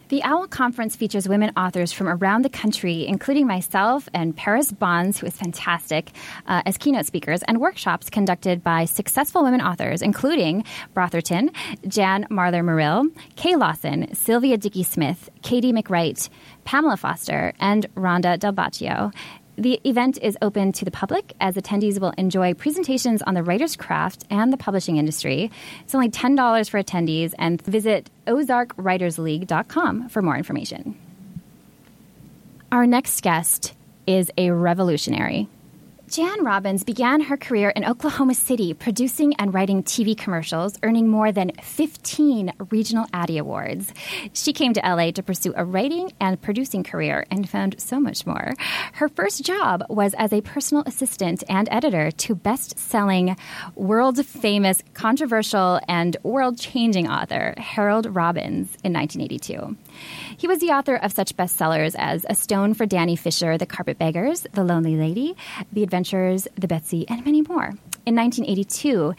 The 0.09 0.23
OWL 0.23 0.47
Conference 0.47 0.95
features 0.95 1.27
women 1.27 1.51
authors 1.57 1.91
from 1.91 2.07
around 2.07 2.43
the 2.43 2.49
country, 2.49 3.05
including 3.05 3.45
myself 3.45 4.07
and 4.13 4.33
Parris 4.33 4.71
Bonds, 4.71 5.19
who 5.19 5.27
is 5.27 5.35
fantastic, 5.35 6.11
uh, 6.47 6.61
as 6.65 6.77
keynote 6.77 7.05
speakers, 7.05 7.43
and 7.43 7.59
workshops 7.59 8.09
conducted 8.09 8.63
by 8.63 8.85
successful 8.85 9.43
women 9.43 9.59
authors, 9.59 10.01
including 10.01 10.63
Brotherton, 10.93 11.51
Jan 11.89 12.25
Marlar 12.31 12.63
Murrill, 12.63 13.09
Kay 13.35 13.57
Lawson, 13.57 14.15
Sylvia 14.15 14.55
Dickey 14.57 14.83
Smith, 14.83 15.29
Katie 15.41 15.73
McWright, 15.73 16.29
Pamela 16.63 16.95
Foster, 16.95 17.51
and 17.59 17.85
Rhonda 17.95 18.39
Del 18.39 18.53
Baccio. 18.53 19.13
The 19.57 19.81
event 19.85 20.19
is 20.21 20.37
open 20.43 20.71
to 20.73 20.85
the 20.85 20.91
public 20.91 21.33
as 21.41 21.55
attendees 21.55 21.99
will 21.99 22.13
enjoy 22.15 22.53
presentations 22.53 23.23
on 23.23 23.33
the 23.33 23.41
writer's 23.41 23.75
craft 23.75 24.23
and 24.29 24.53
the 24.53 24.57
publishing 24.57 24.97
industry. 24.97 25.49
It's 25.83 25.95
only 25.95 26.09
$10 26.09 26.69
for 26.69 26.81
attendees 26.81 27.33
and 27.39 27.59
visit 27.63 28.11
ozarkwritersleague.com 28.27 30.09
for 30.09 30.21
more 30.21 30.37
information. 30.37 30.95
Our 32.71 32.85
next 32.85 33.21
guest 33.21 33.73
is 34.05 34.29
a 34.37 34.51
revolutionary. 34.51 35.47
Jann 36.09 36.45
Robbins 36.45 36.85
began 36.85 37.19
her 37.19 37.35
career 37.35 37.69
in 37.69 37.83
Oklahoma 37.83 38.33
City 38.33 38.73
producing 38.73 39.33
and 39.35 39.53
writing 39.53 39.83
TV 39.83 40.17
commercials, 40.17 40.79
earning 40.81 41.09
more 41.09 41.33
than 41.33 41.51
15 41.61 42.53
regional 42.71 43.07
Addy 43.11 43.37
Awards. 43.37 43.93
She 44.31 44.53
came 44.53 44.71
to 44.71 44.79
LA 44.79 45.11
to 45.11 45.21
pursue 45.21 45.53
a 45.57 45.65
writing 45.65 46.13
and 46.21 46.41
producing 46.41 46.85
career 46.85 47.25
and 47.29 47.49
found 47.49 47.81
so 47.81 47.99
much 47.99 48.25
more. 48.25 48.53
Her 48.93 49.09
first 49.09 49.43
job 49.43 49.83
was 49.89 50.13
as 50.17 50.31
a 50.31 50.39
personal 50.39 50.83
assistant 50.85 51.43
and 51.49 51.67
editor 51.69 52.09
to 52.09 52.35
best 52.35 52.79
selling, 52.79 53.35
world 53.75 54.25
famous, 54.25 54.81
controversial, 54.93 55.81
and 55.89 56.15
world 56.23 56.57
changing 56.57 57.09
author 57.09 57.53
Harold 57.57 58.15
Robbins 58.15 58.77
in 58.81 58.93
1982. 58.93 59.75
He 60.39 60.47
was 60.47 60.59
the 60.59 60.67
author 60.67 60.95
of 60.95 61.11
such 61.11 61.35
bestsellers 61.35 61.95
as 61.97 62.23
A 62.29 62.35
Stone 62.35 62.75
for 62.75 62.85
Danny 62.85 63.15
Fisher, 63.15 63.57
The 63.57 63.65
Carpetbaggers, 63.65 64.45
The 64.53 64.63
Lonely 64.63 64.95
Lady, 64.95 65.35
The 65.73 65.81
Adventurers, 65.81 66.47
The 66.53 66.67
Betsy, 66.67 67.07
and 67.09 67.25
many 67.25 67.41
more. 67.41 67.73
In 68.05 68.15
1982, 68.15 69.15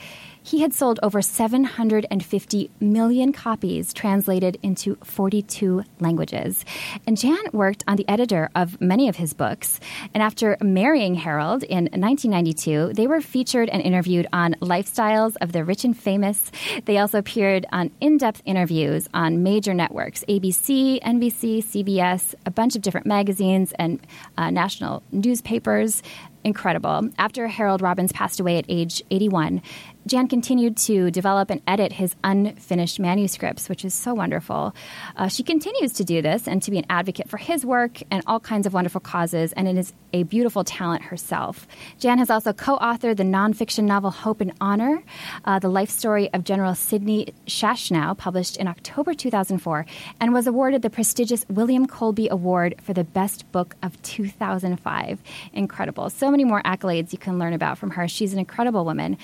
he 0.48 0.60
had 0.60 0.72
sold 0.72 0.98
over 1.02 1.20
750 1.20 2.70
million 2.80 3.32
copies 3.32 3.92
translated 3.92 4.58
into 4.62 4.96
42 5.04 5.84
languages. 6.00 6.64
And 7.06 7.18
Jann 7.18 7.44
worked 7.52 7.84
on 7.86 7.96
the 7.96 8.08
editor 8.08 8.48
of 8.54 8.80
many 8.80 9.10
of 9.10 9.16
his 9.16 9.34
books. 9.34 9.78
And 10.14 10.22
after 10.22 10.56
marrying 10.62 11.16
Harold 11.16 11.64
in 11.64 11.84
1992, 11.92 12.94
they 12.94 13.06
were 13.06 13.20
featured 13.20 13.68
and 13.68 13.82
interviewed 13.82 14.26
on 14.32 14.54
Lifestyles 14.62 15.36
of 15.42 15.52
the 15.52 15.64
Rich 15.64 15.84
and 15.84 15.96
Famous. 15.96 16.50
They 16.86 16.96
also 16.96 17.18
appeared 17.18 17.66
on 17.70 17.90
in 18.00 18.16
depth 18.16 18.40
interviews 18.46 19.06
on 19.12 19.42
major 19.42 19.74
networks 19.74 20.24
ABC, 20.30 21.02
NBC, 21.02 21.62
CBS, 21.62 22.34
a 22.46 22.50
bunch 22.50 22.74
of 22.74 22.80
different 22.80 23.06
magazines 23.06 23.74
and 23.78 24.00
uh, 24.38 24.48
national 24.48 25.02
newspapers 25.12 26.02
incredible. 26.44 27.10
After 27.18 27.46
Harold 27.46 27.82
Robbins 27.82 28.12
passed 28.12 28.40
away 28.40 28.58
at 28.58 28.64
age 28.68 29.02
81, 29.10 29.62
Jann 30.08 30.26
continued 30.26 30.78
to 30.78 31.10
develop 31.10 31.50
and 31.50 31.60
edit 31.66 31.92
his 31.92 32.16
unfinished 32.24 32.98
manuscripts, 32.98 33.68
which 33.68 33.84
is 33.84 33.92
so 33.92 34.14
wonderful. 34.14 34.74
Uh, 35.16 35.28
she 35.28 35.42
continues 35.42 35.92
to 35.92 36.04
do 36.04 36.22
this 36.22 36.48
and 36.48 36.62
to 36.62 36.70
be 36.70 36.78
an 36.78 36.86
advocate 36.88 37.28
for 37.28 37.36
his 37.36 37.64
work 37.66 38.02
and 38.10 38.22
all 38.26 38.40
kinds 38.40 38.66
of 38.66 38.72
wonderful 38.72 39.02
causes, 39.02 39.52
and 39.52 39.68
it 39.68 39.76
is 39.76 39.92
a 40.14 40.22
beautiful 40.22 40.64
talent 40.64 41.02
herself. 41.02 41.66
Jann 41.98 42.16
has 42.16 42.30
also 42.30 42.54
co 42.54 42.78
authored 42.78 43.18
the 43.18 43.22
nonfiction 43.22 43.84
novel 43.84 44.10
Hope 44.10 44.40
and 44.40 44.54
Honor, 44.62 45.02
uh, 45.44 45.58
the 45.58 45.68
life 45.68 45.90
story 45.90 46.32
of 46.32 46.42
General 46.42 46.74
Sidney 46.74 47.34
Shachnow, 47.46 48.16
published 48.16 48.56
in 48.56 48.66
October 48.66 49.12
2004, 49.12 49.84
and 50.20 50.32
was 50.32 50.46
awarded 50.46 50.80
the 50.80 50.90
prestigious 50.90 51.44
William 51.50 51.86
Colby 51.86 52.28
Award 52.30 52.76
for 52.82 52.94
the 52.94 53.04
best 53.04 53.50
book 53.52 53.76
of 53.82 54.00
2005. 54.02 55.22
Incredible. 55.52 56.08
So 56.08 56.30
many 56.30 56.44
more 56.44 56.62
accolades 56.62 57.12
you 57.12 57.18
can 57.18 57.38
learn 57.38 57.52
about 57.52 57.76
from 57.76 57.90
her. 57.90 58.08
She's 58.08 58.32
an 58.32 58.38
incredible 58.38 58.86
woman. 58.86 59.18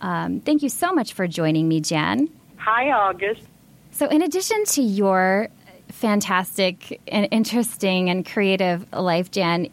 Um, 0.00 0.29
thank 0.38 0.62
you 0.62 0.68
so 0.68 0.92
much 0.92 1.12
for 1.12 1.26
joining 1.26 1.66
me, 1.66 1.80
Jann. 1.80 2.28
Hi, 2.58 2.90
August. 2.92 3.42
So, 3.90 4.06
in 4.06 4.22
addition 4.22 4.64
to 4.66 4.82
your 4.82 5.48
fantastic 5.88 7.00
and 7.08 7.26
interesting 7.30 8.08
and 8.08 8.24
creative 8.24 8.86
life, 8.92 9.30
Jann, 9.30 9.68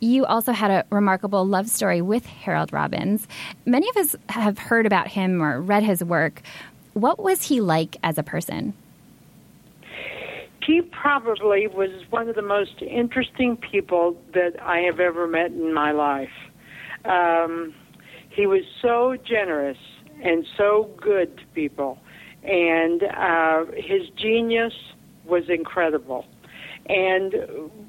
you 0.00 0.24
also 0.24 0.52
had 0.52 0.70
a 0.70 0.84
remarkable 0.90 1.44
love 1.44 1.68
story 1.68 2.00
with 2.00 2.24
Harold 2.26 2.72
Robbins. 2.72 3.26
Many 3.64 3.88
of 3.88 3.96
us 3.96 4.16
have 4.28 4.58
heard 4.58 4.86
about 4.86 5.08
him 5.08 5.42
or 5.42 5.60
read 5.60 5.82
his 5.82 6.04
work. 6.04 6.42
What 6.92 7.18
was 7.18 7.42
he 7.42 7.60
like 7.60 7.96
as 8.02 8.18
a 8.18 8.22
person? 8.22 8.74
He 10.64 10.82
probably 10.82 11.68
was 11.68 11.90
one 12.10 12.28
of 12.28 12.34
the 12.34 12.42
most 12.42 12.82
interesting 12.82 13.56
people 13.56 14.16
that 14.34 14.60
I 14.60 14.78
have 14.80 14.98
ever 14.98 15.26
met 15.26 15.52
in 15.52 15.72
my 15.72 15.92
life. 15.92 16.32
Um, 17.04 17.72
he 18.30 18.46
was 18.46 18.62
so 18.82 19.16
generous 19.24 19.78
and 20.22 20.46
so 20.56 20.90
good 21.00 21.36
to 21.36 21.44
people, 21.54 21.98
and 22.42 23.02
uh, 23.02 23.64
his 23.74 24.08
genius 24.16 24.72
was 25.24 25.48
incredible. 25.48 26.24
And 26.88 27.34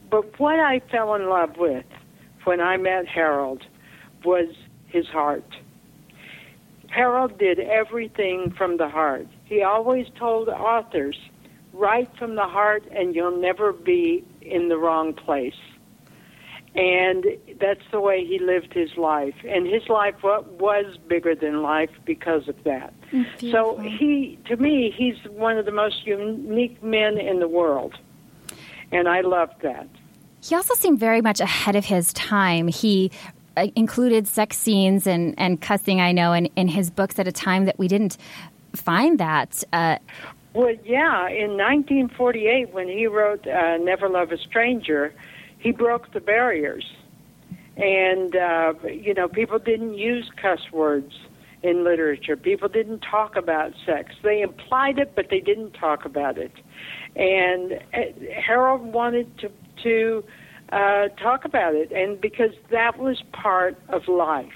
but 0.09 0.39
what 0.39 0.59
I 0.59 0.81
fell 0.91 1.13
in 1.15 1.29
love 1.29 1.57
with 1.57 1.85
when 2.45 2.61
I 2.61 2.77
met 2.77 3.07
Harold 3.07 3.63
was 4.23 4.47
his 4.87 5.07
heart. 5.07 5.45
Harold 6.89 7.37
did 7.37 7.59
everything 7.59 8.53
from 8.57 8.77
the 8.77 8.89
heart. 8.89 9.27
He 9.43 9.61
always 9.61 10.07
told 10.17 10.49
authors, 10.49 11.17
write 11.73 12.09
from 12.17 12.35
the 12.35 12.45
heart 12.45 12.83
and 12.91 13.13
you'll 13.13 13.39
never 13.39 13.73
be 13.73 14.25
in 14.41 14.69
the 14.69 14.77
wrong 14.77 15.13
place. 15.13 15.53
And 16.77 17.25
that's 17.59 17.81
the 17.91 17.99
way 17.99 18.23
he 18.23 18.37
lived 18.37 18.71
his 18.71 18.95
life. 18.97 19.33
And 19.47 19.65
his 19.65 19.89
life 19.89 20.15
was 20.21 20.97
bigger 21.07 21.33
than 21.33 21.63
life 21.63 21.89
because 22.05 22.47
of 22.47 22.63
that. 22.65 22.93
So 23.39 23.77
he, 23.77 24.37
to 24.45 24.57
me, 24.57 24.93
he's 24.95 25.17
one 25.31 25.57
of 25.57 25.65
the 25.65 25.71
most 25.71 26.05
unique 26.05 26.81
men 26.83 27.17
in 27.17 27.39
the 27.39 27.47
world. 27.47 27.95
And 28.91 29.09
I 29.09 29.21
loved 29.21 29.61
that. 29.63 29.87
He 30.41 30.53
also 30.53 30.75
seemed 30.75 30.99
very 30.99 31.19
much 31.19 31.39
ahead 31.39 31.75
of 31.75 31.85
his 31.85 32.13
time. 32.13 32.67
He 32.67 33.11
uh, 33.57 33.67
included 33.75 34.27
sex 34.27 34.55
scenes 34.55 35.07
and, 35.07 35.33
and 35.39 35.59
cussing, 35.59 35.99
I 35.99 36.11
know, 36.11 36.31
in, 36.33 36.45
in 36.55 36.67
his 36.67 36.91
books 36.91 37.17
at 37.17 37.27
a 37.27 37.31
time 37.31 37.65
that 37.65 37.79
we 37.79 37.87
didn't 37.87 38.17
find 38.75 39.19
that. 39.19 39.63
Uh, 39.73 39.97
well, 40.53 40.75
yeah, 40.85 41.27
in 41.27 41.57
1948, 41.57 42.71
when 42.71 42.87
he 42.87 43.07
wrote 43.07 43.47
uh, 43.47 43.77
Never 43.77 44.07
Love 44.07 44.31
a 44.31 44.37
Stranger, 44.37 45.13
he 45.59 45.71
broke 45.71 46.13
the 46.13 46.19
barriers. 46.19 46.85
And, 47.77 48.35
uh, 48.35 48.73
you 48.89 49.13
know, 49.13 49.27
people 49.27 49.59
didn't 49.59 49.97
use 49.97 50.31
cuss 50.41 50.59
words 50.71 51.13
in 51.61 51.83
literature. 51.83 52.35
People 52.35 52.69
didn't 52.69 52.99
talk 52.99 53.35
about 53.35 53.73
sex. 53.85 54.15
They 54.23 54.41
implied 54.41 54.97
it, 54.97 55.13
but 55.15 55.27
they 55.29 55.39
didn't 55.39 55.71
talk 55.73 56.05
about 56.05 56.37
it. 56.37 56.51
And 57.15 57.73
uh, 57.93 57.99
Harold 58.33 58.81
wanted 58.81 59.37
to, 59.39 59.51
to 59.83 60.23
uh, 60.71 61.07
talk 61.21 61.45
about 61.45 61.75
it, 61.75 61.91
and 61.91 62.19
because 62.19 62.51
that 62.71 62.97
was 62.97 63.23
part 63.31 63.77
of 63.89 64.07
life. 64.07 64.51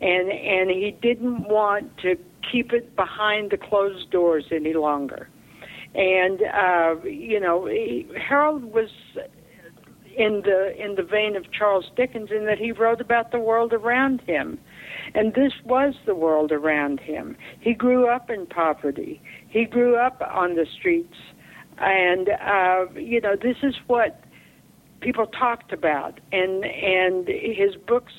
And, 0.00 0.30
and 0.30 0.70
he 0.70 0.96
didn't 1.00 1.48
want 1.48 1.96
to 1.98 2.16
keep 2.50 2.72
it 2.72 2.96
behind 2.96 3.50
the 3.52 3.56
closed 3.56 4.10
doors 4.10 4.44
any 4.50 4.74
longer. 4.74 5.28
And, 5.94 6.40
uh, 6.42 7.04
you 7.04 7.38
know, 7.38 7.66
he, 7.66 8.08
Harold 8.16 8.64
was 8.64 8.88
in 10.16 10.42
the 10.44 10.74
in 10.82 10.94
the 10.96 11.02
vein 11.02 11.36
of 11.36 11.50
Charles 11.52 11.90
Dickens 11.96 12.30
in 12.30 12.46
that 12.46 12.58
he 12.58 12.72
wrote 12.72 13.00
about 13.00 13.30
the 13.30 13.40
world 13.40 13.72
around 13.72 14.20
him. 14.22 14.58
And 15.14 15.34
this 15.34 15.52
was 15.64 15.94
the 16.06 16.14
world 16.14 16.52
around 16.52 17.00
him. 17.00 17.36
He 17.60 17.74
grew 17.74 18.08
up 18.08 18.30
in 18.30 18.46
poverty. 18.46 19.20
He 19.48 19.64
grew 19.64 19.96
up 19.96 20.22
on 20.32 20.54
the 20.54 20.66
streets. 20.78 21.16
And 21.78 22.28
uh, 22.28 22.86
you 22.94 23.20
know, 23.20 23.36
this 23.40 23.56
is 23.62 23.74
what 23.86 24.22
people 25.02 25.26
talked 25.26 25.72
about 25.72 26.20
and 26.30 26.64
and 26.64 27.28
his 27.28 27.74
books 27.86 28.12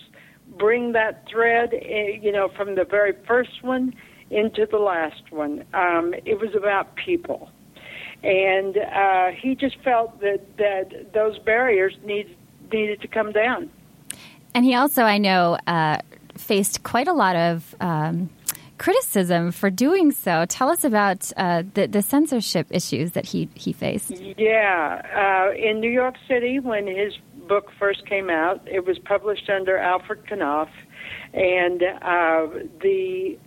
bring 0.59 0.91
that 0.91 1.23
thread 1.31 1.73
eh, 1.73 2.19
you 2.21 2.31
know 2.31 2.49
from 2.55 2.75
the 2.75 2.83
very 2.83 3.13
first 3.25 3.63
one 3.63 3.93
into 4.29 4.67
the 4.69 4.77
last 4.77 5.23
one 5.31 5.63
um, 5.73 6.13
it 6.25 6.39
was 6.39 6.53
about 6.55 6.95
people 6.95 7.49
and 8.23 8.77
uh, 8.77 9.31
he 9.31 9.55
just 9.55 9.77
felt 9.83 10.19
that 10.21 10.41
that 10.57 11.13
those 11.13 11.37
barriers 11.39 11.95
need, 12.03 12.35
needed 12.71 13.01
to 13.01 13.07
come 13.07 13.31
down. 13.31 13.69
And 14.55 14.63
he 14.65 14.75
also, 14.75 15.03
I 15.03 15.17
know, 15.17 15.57
uh, 15.67 15.97
faced 16.37 16.83
quite 16.83 17.07
a 17.07 17.13
lot 17.13 17.35
of 17.35 17.75
um, 17.81 18.29
criticism 18.77 19.51
for 19.51 19.69
doing 19.69 20.11
so. 20.11 20.45
Tell 20.47 20.69
us 20.69 20.83
about 20.83 21.31
uh, 21.37 21.63
the, 21.73 21.87
the, 21.87 22.01
censorship 22.01 22.67
issues 22.69 23.11
that 23.11 23.25
he, 23.25 23.49
he 23.55 23.73
faced. 23.73 24.11
Yeah, 24.37 25.01
uh, 25.15 25.55
in 25.55 25.79
New 25.79 25.89
York 25.89 26.15
City, 26.27 26.59
when 26.59 26.87
his 26.87 27.13
book 27.47 27.71
first 27.79 28.05
came 28.07 28.29
out, 28.29 28.61
it 28.67 28.85
was 28.85 28.99
published 28.99 29.49
under 29.49 29.77
Alfred 29.77 30.23
Knopf, 30.31 30.69
and 31.33 31.81
uh, 31.83 32.47
the 32.81 33.37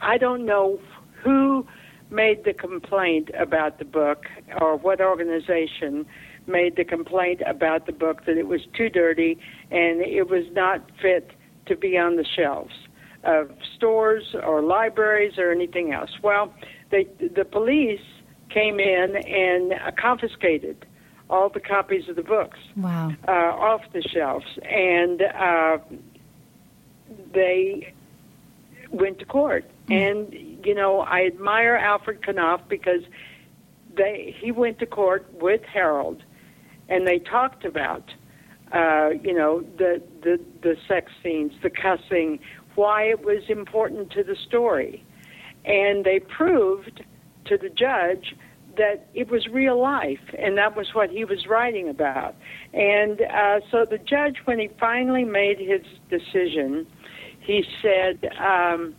I 0.00 0.18
don't 0.18 0.44
know 0.44 0.78
who 1.22 1.66
made 2.10 2.44
the 2.44 2.52
complaint 2.52 3.30
about 3.38 3.78
the 3.78 3.84
book 3.84 4.26
or 4.60 4.76
what 4.76 5.00
organization 5.00 6.06
made 6.46 6.76
the 6.76 6.84
complaint 6.84 7.42
about 7.46 7.86
the 7.86 7.92
book 7.92 8.24
that 8.26 8.36
it 8.36 8.46
was 8.46 8.60
too 8.76 8.88
dirty 8.88 9.38
and 9.70 10.00
it 10.00 10.28
was 10.28 10.44
not 10.52 10.90
fit 11.02 11.32
to 11.66 11.76
be 11.76 11.98
on 11.98 12.16
the 12.16 12.24
shelves 12.24 12.74
of 13.24 13.50
stores 13.76 14.34
or 14.44 14.62
libraries 14.62 15.36
or 15.36 15.50
anything 15.50 15.92
else. 15.92 16.10
Well, 16.22 16.54
they, 16.90 17.08
the 17.18 17.44
police 17.44 18.00
came 18.50 18.78
in 18.78 19.16
and 19.16 19.74
confiscated 19.98 20.86
all 21.28 21.48
the 21.48 21.60
copies 21.60 22.08
of 22.08 22.14
the 22.14 22.22
books 22.22 22.58
wow. 22.76 23.12
uh, 23.26 23.30
off 23.30 23.82
the 23.92 24.02
shelves, 24.02 24.46
and 24.62 25.22
uh, 25.22 25.78
they 27.34 27.92
went 28.90 29.18
to 29.18 29.24
court. 29.24 29.68
Mm. 29.88 30.10
And 30.10 30.66
you 30.66 30.74
know, 30.74 31.00
I 31.00 31.26
admire 31.26 31.76
Alfred 31.76 32.20
Knopf 32.26 32.68
because 32.68 33.02
they 33.96 34.34
he 34.38 34.50
went 34.50 34.78
to 34.80 34.86
court 34.86 35.26
with 35.40 35.62
Harold, 35.62 36.22
and 36.88 37.06
they 37.06 37.18
talked 37.18 37.64
about, 37.64 38.12
uh, 38.72 39.10
you 39.22 39.32
know, 39.32 39.60
the 39.78 40.02
the 40.22 40.40
the 40.62 40.76
sex 40.88 41.12
scenes, 41.22 41.52
the 41.62 41.70
cussing, 41.70 42.38
why 42.74 43.04
it 43.04 43.24
was 43.24 43.44
important 43.48 44.10
to 44.12 44.24
the 44.24 44.36
story, 44.46 45.04
and 45.64 46.04
they 46.04 46.20
proved 46.20 47.04
to 47.46 47.56
the 47.56 47.70
judge 47.70 48.34
that 48.76 49.08
it 49.14 49.30
was 49.30 49.46
real 49.46 49.80
life, 49.80 50.34
and 50.38 50.58
that 50.58 50.76
was 50.76 50.94
what 50.94 51.08
he 51.10 51.24
was 51.24 51.46
writing 51.46 51.88
about. 51.88 52.34
And 52.74 53.22
uh, 53.22 53.60
so 53.70 53.86
the 53.88 53.98
judge, 53.98 54.36
when 54.44 54.58
he 54.58 54.68
finally 54.78 55.24
made 55.24 55.58
his 55.58 55.82
decision, 56.10 56.86
he 57.40 57.64
said. 57.80 58.28
Um, 58.38 58.94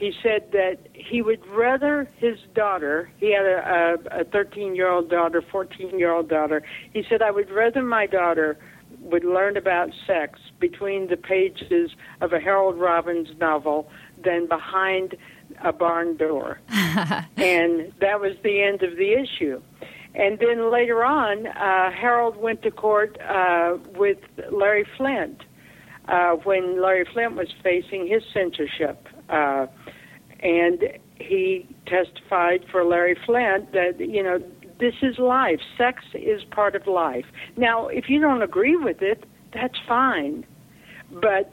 he 0.00 0.14
said 0.22 0.50
that 0.52 0.78
he 0.94 1.20
would 1.20 1.46
rather 1.48 2.08
his 2.16 2.38
daughter, 2.54 3.10
he 3.18 3.34
had 3.34 3.44
a 3.44 4.24
13 4.32 4.74
year 4.74 4.88
old 4.88 5.10
daughter, 5.10 5.42
14 5.42 5.98
year 5.98 6.10
old 6.10 6.26
daughter, 6.26 6.62
he 6.94 7.04
said, 7.06 7.20
I 7.20 7.30
would 7.30 7.50
rather 7.50 7.82
my 7.82 8.06
daughter 8.06 8.56
would 9.00 9.24
learn 9.24 9.58
about 9.58 9.90
sex 10.06 10.40
between 10.58 11.08
the 11.08 11.18
pages 11.18 11.90
of 12.22 12.32
a 12.32 12.40
Harold 12.40 12.78
Robbins 12.78 13.28
novel 13.38 13.90
than 14.24 14.46
behind 14.46 15.16
a 15.62 15.72
barn 15.72 16.16
door. 16.16 16.60
and 16.70 17.92
that 18.00 18.20
was 18.20 18.36
the 18.42 18.62
end 18.62 18.82
of 18.82 18.96
the 18.96 19.12
issue. 19.12 19.60
And 20.14 20.38
then 20.38 20.72
later 20.72 21.04
on, 21.04 21.46
uh, 21.46 21.90
Harold 21.90 22.36
went 22.38 22.62
to 22.62 22.70
court 22.70 23.18
uh, 23.20 23.76
with 23.94 24.18
Larry 24.50 24.86
Flynt 24.96 25.42
uh, 26.08 26.32
when 26.32 26.80
Larry 26.82 27.04
Flynt 27.04 27.36
was 27.36 27.48
facing 27.62 28.06
his 28.06 28.22
censorship. 28.32 29.08
Uh, 29.28 29.66
and 30.42 30.98
he 31.16 31.66
testified 31.86 32.64
for 32.70 32.84
Larry 32.84 33.16
Flynt 33.26 33.72
that, 33.72 34.00
you 34.00 34.22
know, 34.22 34.42
this 34.78 34.94
is 35.02 35.18
life. 35.18 35.60
Sex 35.76 36.04
is 36.14 36.42
part 36.44 36.74
of 36.74 36.86
life. 36.86 37.26
Now, 37.56 37.88
if 37.88 38.08
you 38.08 38.20
don't 38.20 38.42
agree 38.42 38.76
with 38.76 39.02
it, 39.02 39.24
that's 39.52 39.78
fine. 39.86 40.46
But 41.10 41.52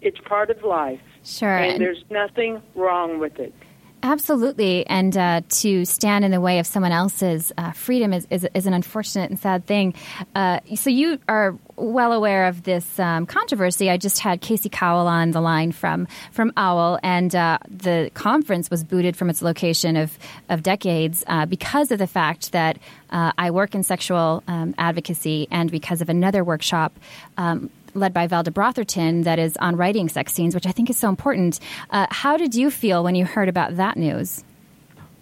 it's 0.00 0.18
part 0.18 0.50
of 0.50 0.64
life. 0.64 1.00
Sure. 1.24 1.56
And 1.56 1.80
there's 1.80 2.04
nothing 2.10 2.60
wrong 2.74 3.20
with 3.20 3.38
it. 3.38 3.54
Absolutely, 4.04 4.84
and 4.88 5.16
uh, 5.16 5.42
to 5.48 5.84
stand 5.84 6.24
in 6.24 6.32
the 6.32 6.40
way 6.40 6.58
of 6.58 6.66
someone 6.66 6.90
else's 6.90 7.52
uh, 7.56 7.70
freedom 7.70 8.12
is, 8.12 8.26
is, 8.30 8.46
is, 8.52 8.66
an 8.66 8.74
unfortunate 8.74 9.30
and 9.30 9.38
sad 9.38 9.64
thing. 9.64 9.94
Uh, 10.34 10.58
so 10.74 10.90
you 10.90 11.20
are 11.28 11.56
well 11.76 12.12
aware 12.12 12.46
of 12.46 12.64
this 12.64 12.98
um, 12.98 13.26
controversy. 13.26 13.88
I 13.90 13.98
just 13.98 14.18
had 14.18 14.40
Casey 14.40 14.68
Cowan 14.68 15.06
on 15.06 15.30
the 15.30 15.40
line 15.40 15.70
from 15.70 16.08
from 16.32 16.52
OWL, 16.56 16.98
and 17.04 17.32
uh, 17.32 17.58
the 17.68 18.10
conference 18.14 18.70
was 18.70 18.82
booted 18.82 19.16
from 19.16 19.30
its 19.30 19.40
location 19.40 19.96
of 19.96 20.18
of 20.48 20.64
decades 20.64 21.22
uh, 21.28 21.46
because 21.46 21.92
of 21.92 22.00
the 22.00 22.08
fact 22.08 22.50
that 22.50 22.78
uh, 23.10 23.30
I 23.38 23.52
work 23.52 23.76
in 23.76 23.84
sexual 23.84 24.42
um, 24.48 24.74
advocacy, 24.78 25.46
and 25.52 25.70
because 25.70 26.00
of 26.00 26.08
another 26.08 26.42
workshop. 26.42 26.92
Um, 27.38 27.70
led 27.94 28.12
by 28.12 28.26
Velda 28.26 28.52
Brotherton 28.52 29.22
that 29.22 29.38
is 29.38 29.56
on 29.58 29.76
writing 29.76 30.08
sex 30.08 30.32
scenes, 30.32 30.54
which 30.54 30.66
I 30.66 30.72
think 30.72 30.90
is 30.90 30.98
so 30.98 31.08
important. 31.08 31.60
Uh, 31.90 32.06
how 32.10 32.36
did 32.36 32.54
you 32.54 32.70
feel 32.70 33.04
when 33.04 33.14
you 33.14 33.24
heard 33.24 33.48
about 33.48 33.76
that 33.76 33.96
news? 33.96 34.44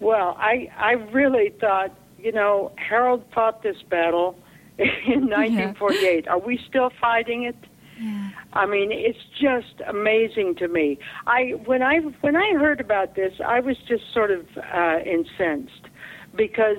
Well, 0.00 0.37
I 0.38 0.70
I 0.78 0.92
really 0.92 1.52
thought 1.61 1.92
you 2.18 2.33
know 2.33 2.72
Harold 2.76 3.24
fought 3.35 3.62
this 3.62 3.76
battle 3.88 4.38
in 4.78 5.28
1948. 5.28 6.28
Are 6.28 6.38
we 6.38 6.59
still 6.68 6.90
fighting 7.00 7.44
it? 7.44 7.56
Yeah. 8.00 8.30
I 8.54 8.66
mean, 8.66 8.90
it's 8.92 9.18
just 9.38 9.80
amazing 9.87 10.54
to 10.56 10.68
me. 10.68 10.98
I 11.26 11.50
when 11.66 11.83
I 11.83 11.98
when 12.22 12.37
I 12.37 12.52
heard 12.54 12.80
about 12.80 13.14
this, 13.14 13.35
I 13.44 13.61
was 13.61 13.76
just 13.87 14.04
sort 14.14 14.30
of 14.30 14.46
uh, 14.56 14.98
incensed 15.04 15.87
because 16.35 16.78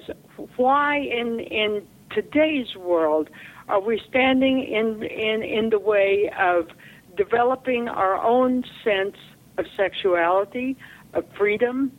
why 0.58 0.98
in 0.98 1.40
in 1.40 1.86
today's 2.10 2.76
world 2.76 3.30
are 3.72 3.82
we 3.82 4.02
standing 4.10 4.64
in 4.64 5.04
in 5.04 5.44
in 5.44 5.70
the 5.70 5.80
way 5.80 6.32
of 6.40 6.68
developing 7.16 7.88
our 7.88 8.16
own 8.16 8.64
sense 8.84 9.18
of 9.58 9.66
sexuality, 9.78 10.78
of 11.14 11.24
freedom? 11.38 11.92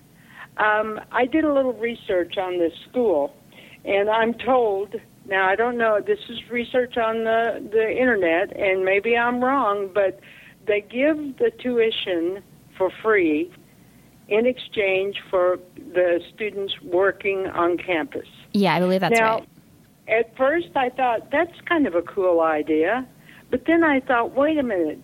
Um, 0.59 1.01
I 1.11 1.25
did 1.27 1.45
a 1.45 1.53
little 1.53 1.73
research 1.73 2.37
on 2.37 2.59
this 2.59 2.75
school, 2.89 3.35
and 3.85 4.11
I'm 4.11 4.35
told 4.35 4.95
now, 5.27 5.49
I 5.49 5.57
don't 5.57 5.79
know. 5.79 6.01
This 6.05 6.19
is 6.29 6.39
research 6.51 6.97
on 6.97 7.25
the, 7.25 7.67
the 7.73 7.91
internet, 7.91 8.57
and 8.57 8.85
maybe 8.85 9.17
I'm 9.17 9.43
wrong, 9.43 9.89
but 9.95 10.21
they 10.67 10.81
give 10.81 11.39
the 11.39 11.53
tuition 11.63 12.43
for 12.77 12.91
free 13.03 13.51
in 14.29 14.47
exchange 14.47 15.17
for 15.31 15.59
the 15.77 16.21
students 16.35 16.75
working 16.83 17.47
on 17.47 17.77
campus. 17.77 18.27
Yeah, 18.53 18.75
I 18.75 18.81
believe 18.81 19.01
that's 19.01 19.19
now, 19.19 19.39
right. 19.39 19.49
At 20.09 20.37
first, 20.37 20.69
I 20.75 20.89
thought 20.89 21.31
that's 21.31 21.61
kind 21.67 21.87
of 21.87 21.95
a 21.95 22.03
cool 22.03 22.41
idea, 22.41 23.07
but 23.51 23.65
then 23.67 23.85
I 23.85 24.01
thought, 24.01 24.35
wait 24.35 24.59
a 24.59 24.63
minute, 24.63 25.03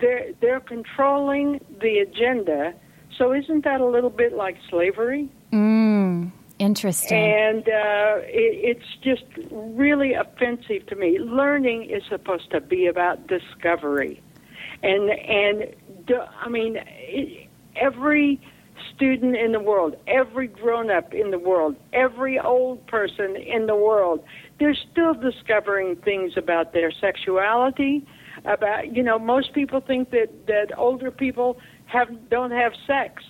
they're 0.00 0.32
they're 0.40 0.60
controlling 0.60 1.60
the 1.80 1.98
agenda. 1.98 2.74
So 3.18 3.34
isn't 3.34 3.64
that 3.64 3.80
a 3.80 3.86
little 3.86 4.10
bit 4.10 4.32
like 4.32 4.56
slavery? 4.68 5.28
Mm, 5.52 6.30
interesting. 6.58 7.18
And 7.18 7.68
uh, 7.68 8.22
it, 8.22 8.78
it's 8.78 8.96
just 9.02 9.24
really 9.50 10.14
offensive 10.14 10.86
to 10.86 10.96
me. 10.96 11.18
Learning 11.18 11.90
is 11.90 12.02
supposed 12.08 12.50
to 12.52 12.60
be 12.60 12.86
about 12.86 13.26
discovery, 13.26 14.22
and 14.82 15.10
and 15.10 15.74
I 16.40 16.48
mean 16.48 16.78
every 17.76 18.40
student 18.94 19.36
in 19.36 19.52
the 19.52 19.60
world, 19.60 19.96
every 20.06 20.46
grown 20.46 20.90
up 20.90 21.12
in 21.14 21.30
the 21.30 21.38
world, 21.38 21.76
every 21.92 22.38
old 22.38 22.86
person 22.86 23.36
in 23.36 23.66
the 23.66 23.76
world, 23.76 24.22
they're 24.58 24.74
still 24.74 25.14
discovering 25.14 25.96
things 25.96 26.36
about 26.36 26.72
their 26.72 26.90
sexuality. 26.92 28.06
About 28.44 28.94
you 28.96 29.02
know, 29.02 29.18
most 29.18 29.52
people 29.52 29.80
think 29.80 30.10
that 30.10 30.46
that 30.46 30.76
older 30.78 31.10
people 31.10 31.58
have 31.86 32.08
don't 32.30 32.52
have 32.52 32.72
sex. 32.86 33.22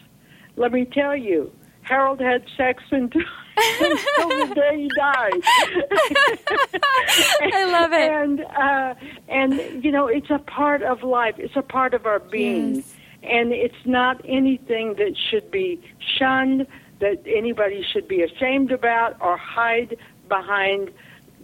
Let 0.56 0.72
me 0.72 0.84
tell 0.84 1.16
you, 1.16 1.50
Harold 1.82 2.20
had 2.20 2.44
sex 2.56 2.82
until, 2.90 3.22
until 3.80 4.28
the 4.28 4.52
day 4.54 4.76
he 4.82 4.88
died. 4.96 5.32
I 7.52 7.64
love 7.64 7.92
it. 7.92 8.12
And 8.12 8.40
uh, 8.42 8.94
and 9.28 9.82
you 9.84 9.90
know, 9.90 10.06
it's 10.06 10.30
a 10.30 10.38
part 10.38 10.82
of 10.82 11.02
life. 11.02 11.34
It's 11.38 11.56
a 11.56 11.62
part 11.62 11.94
of 11.94 12.06
our 12.06 12.20
being, 12.20 12.76
Yes. 12.76 12.94
And 13.22 13.52
it's 13.52 13.84
not 13.84 14.20
anything 14.24 14.94
that 14.94 15.16
should 15.30 15.50
be 15.50 15.80
shunned. 16.18 16.66
That 17.00 17.22
anybody 17.26 17.82
should 17.82 18.06
be 18.06 18.22
ashamed 18.22 18.72
about 18.72 19.16
or 19.22 19.38
hide 19.38 19.96
behind 20.28 20.90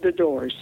the 0.03 0.11
doors. 0.11 0.55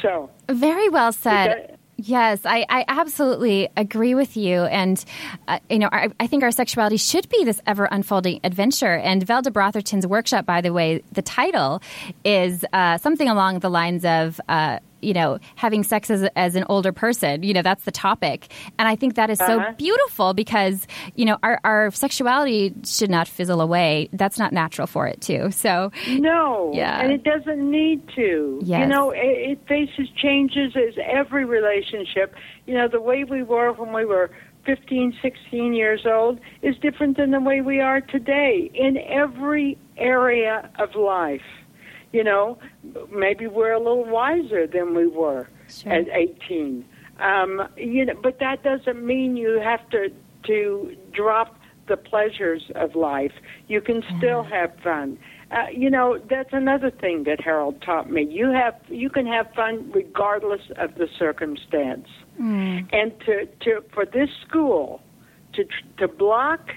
So 0.00 0.30
Very 0.48 0.88
well 0.88 1.12
said. 1.12 1.78
Yes, 1.98 2.40
I, 2.44 2.64
I 2.68 2.84
absolutely 2.88 3.68
agree 3.76 4.14
with 4.14 4.36
you. 4.36 4.62
And, 4.62 5.04
uh, 5.46 5.60
you 5.70 5.78
know, 5.78 5.88
I, 5.92 6.08
I 6.18 6.26
think 6.26 6.42
our 6.42 6.50
sexuality 6.50 6.96
should 6.96 7.28
be 7.28 7.44
this 7.44 7.60
ever 7.66 7.84
unfolding 7.84 8.40
adventure. 8.42 8.96
And 8.96 9.24
Velda 9.24 9.52
Brotherton's 9.52 10.06
workshop, 10.06 10.46
by 10.46 10.62
the 10.62 10.72
way, 10.72 11.02
the 11.12 11.22
title 11.22 11.80
is 12.24 12.64
uh, 12.72 12.98
something 12.98 13.28
along 13.28 13.60
the 13.60 13.68
lines 13.68 14.04
of, 14.04 14.40
uh, 14.48 14.78
you 15.02 15.12
know, 15.12 15.38
having 15.56 15.82
sex 15.82 16.10
as, 16.10 16.28
as 16.36 16.54
an 16.54 16.64
older 16.68 16.92
person. 16.92 17.42
You 17.42 17.52
know, 17.54 17.62
that's 17.62 17.84
the 17.84 17.90
topic. 17.90 18.50
And 18.78 18.88
I 18.88 18.96
think 18.96 19.14
that 19.16 19.30
is 19.30 19.38
so 19.38 19.58
Uh-huh. 19.58 19.72
beautiful 19.76 20.32
because, 20.34 20.86
you 21.14 21.24
know, 21.24 21.38
our, 21.42 21.60
our 21.64 21.90
sexuality 21.90 22.74
should 22.84 23.10
not 23.10 23.28
fizzle 23.28 23.60
away. 23.60 24.08
That's 24.12 24.38
not 24.38 24.52
natural 24.52 24.86
for 24.86 25.06
it, 25.06 25.20
too. 25.20 25.50
So, 25.50 25.90
No, 26.08 26.72
Yeah. 26.74 27.00
and 27.02 27.12
it 27.12 27.24
doesn't 27.24 27.70
need 27.70 28.06
to. 28.16 28.60
You 28.80 28.86
know, 28.86 29.10
it, 29.10 29.18
it 29.52 29.58
faces 29.68 30.08
changes 30.16 30.74
as 30.76 30.94
every 31.04 31.44
relationship. 31.44 32.34
You 32.66 32.74
know, 32.74 32.88
the 32.88 33.00
way 33.00 33.24
we 33.24 33.42
were 33.42 33.72
when 33.72 33.92
we 33.92 34.04
were 34.04 34.30
15, 34.64 35.12
16 35.20 35.74
years 35.74 36.06
old 36.06 36.38
is 36.62 36.76
different 36.78 37.16
than 37.16 37.32
the 37.32 37.40
way 37.40 37.60
we 37.60 37.80
are 37.80 38.00
today 38.00 38.70
in 38.74 38.96
every 38.98 39.76
area 39.96 40.70
of 40.78 40.94
life. 40.94 41.42
You 42.12 42.24
know, 42.24 42.58
maybe 43.10 43.46
we're 43.46 43.72
a 43.72 43.78
little 43.78 44.04
wiser 44.04 44.66
than 44.66 44.94
we 44.94 45.06
were 45.06 45.48
Sure. 45.68 45.92
at 45.92 46.08
18. 46.08 46.84
Um, 47.18 47.68
you 47.76 48.04
know, 48.04 48.14
but 48.22 48.38
that 48.40 48.62
doesn't 48.62 49.04
mean 49.04 49.36
you 49.36 49.60
have 49.60 49.88
to 49.90 50.10
to 50.44 50.96
drop 51.12 51.56
the 51.88 51.96
pleasures 51.96 52.70
of 52.74 52.94
life. 52.94 53.32
You 53.68 53.80
can 53.80 54.02
still 54.18 54.42
have 54.42 54.72
fun. 54.82 55.18
Uh, 55.50 55.66
you 55.70 55.90
know, 55.90 56.18
that's 56.30 56.52
another 56.52 56.90
thing 56.90 57.24
that 57.24 57.40
Harold 57.40 57.80
taught 57.82 58.10
me. 58.10 58.22
You 58.24 58.50
have 58.50 58.74
you 58.88 59.08
can 59.10 59.26
have 59.26 59.52
fun 59.54 59.90
regardless 59.94 60.62
of 60.76 60.94
the 60.96 61.08
circumstance. 61.18 62.08
And 62.92 63.12
to, 63.26 63.46
to 63.60 63.84
for 63.92 64.04
this 64.04 64.30
school 64.46 65.00
to 65.54 65.64
to 65.98 66.08
block 66.08 66.72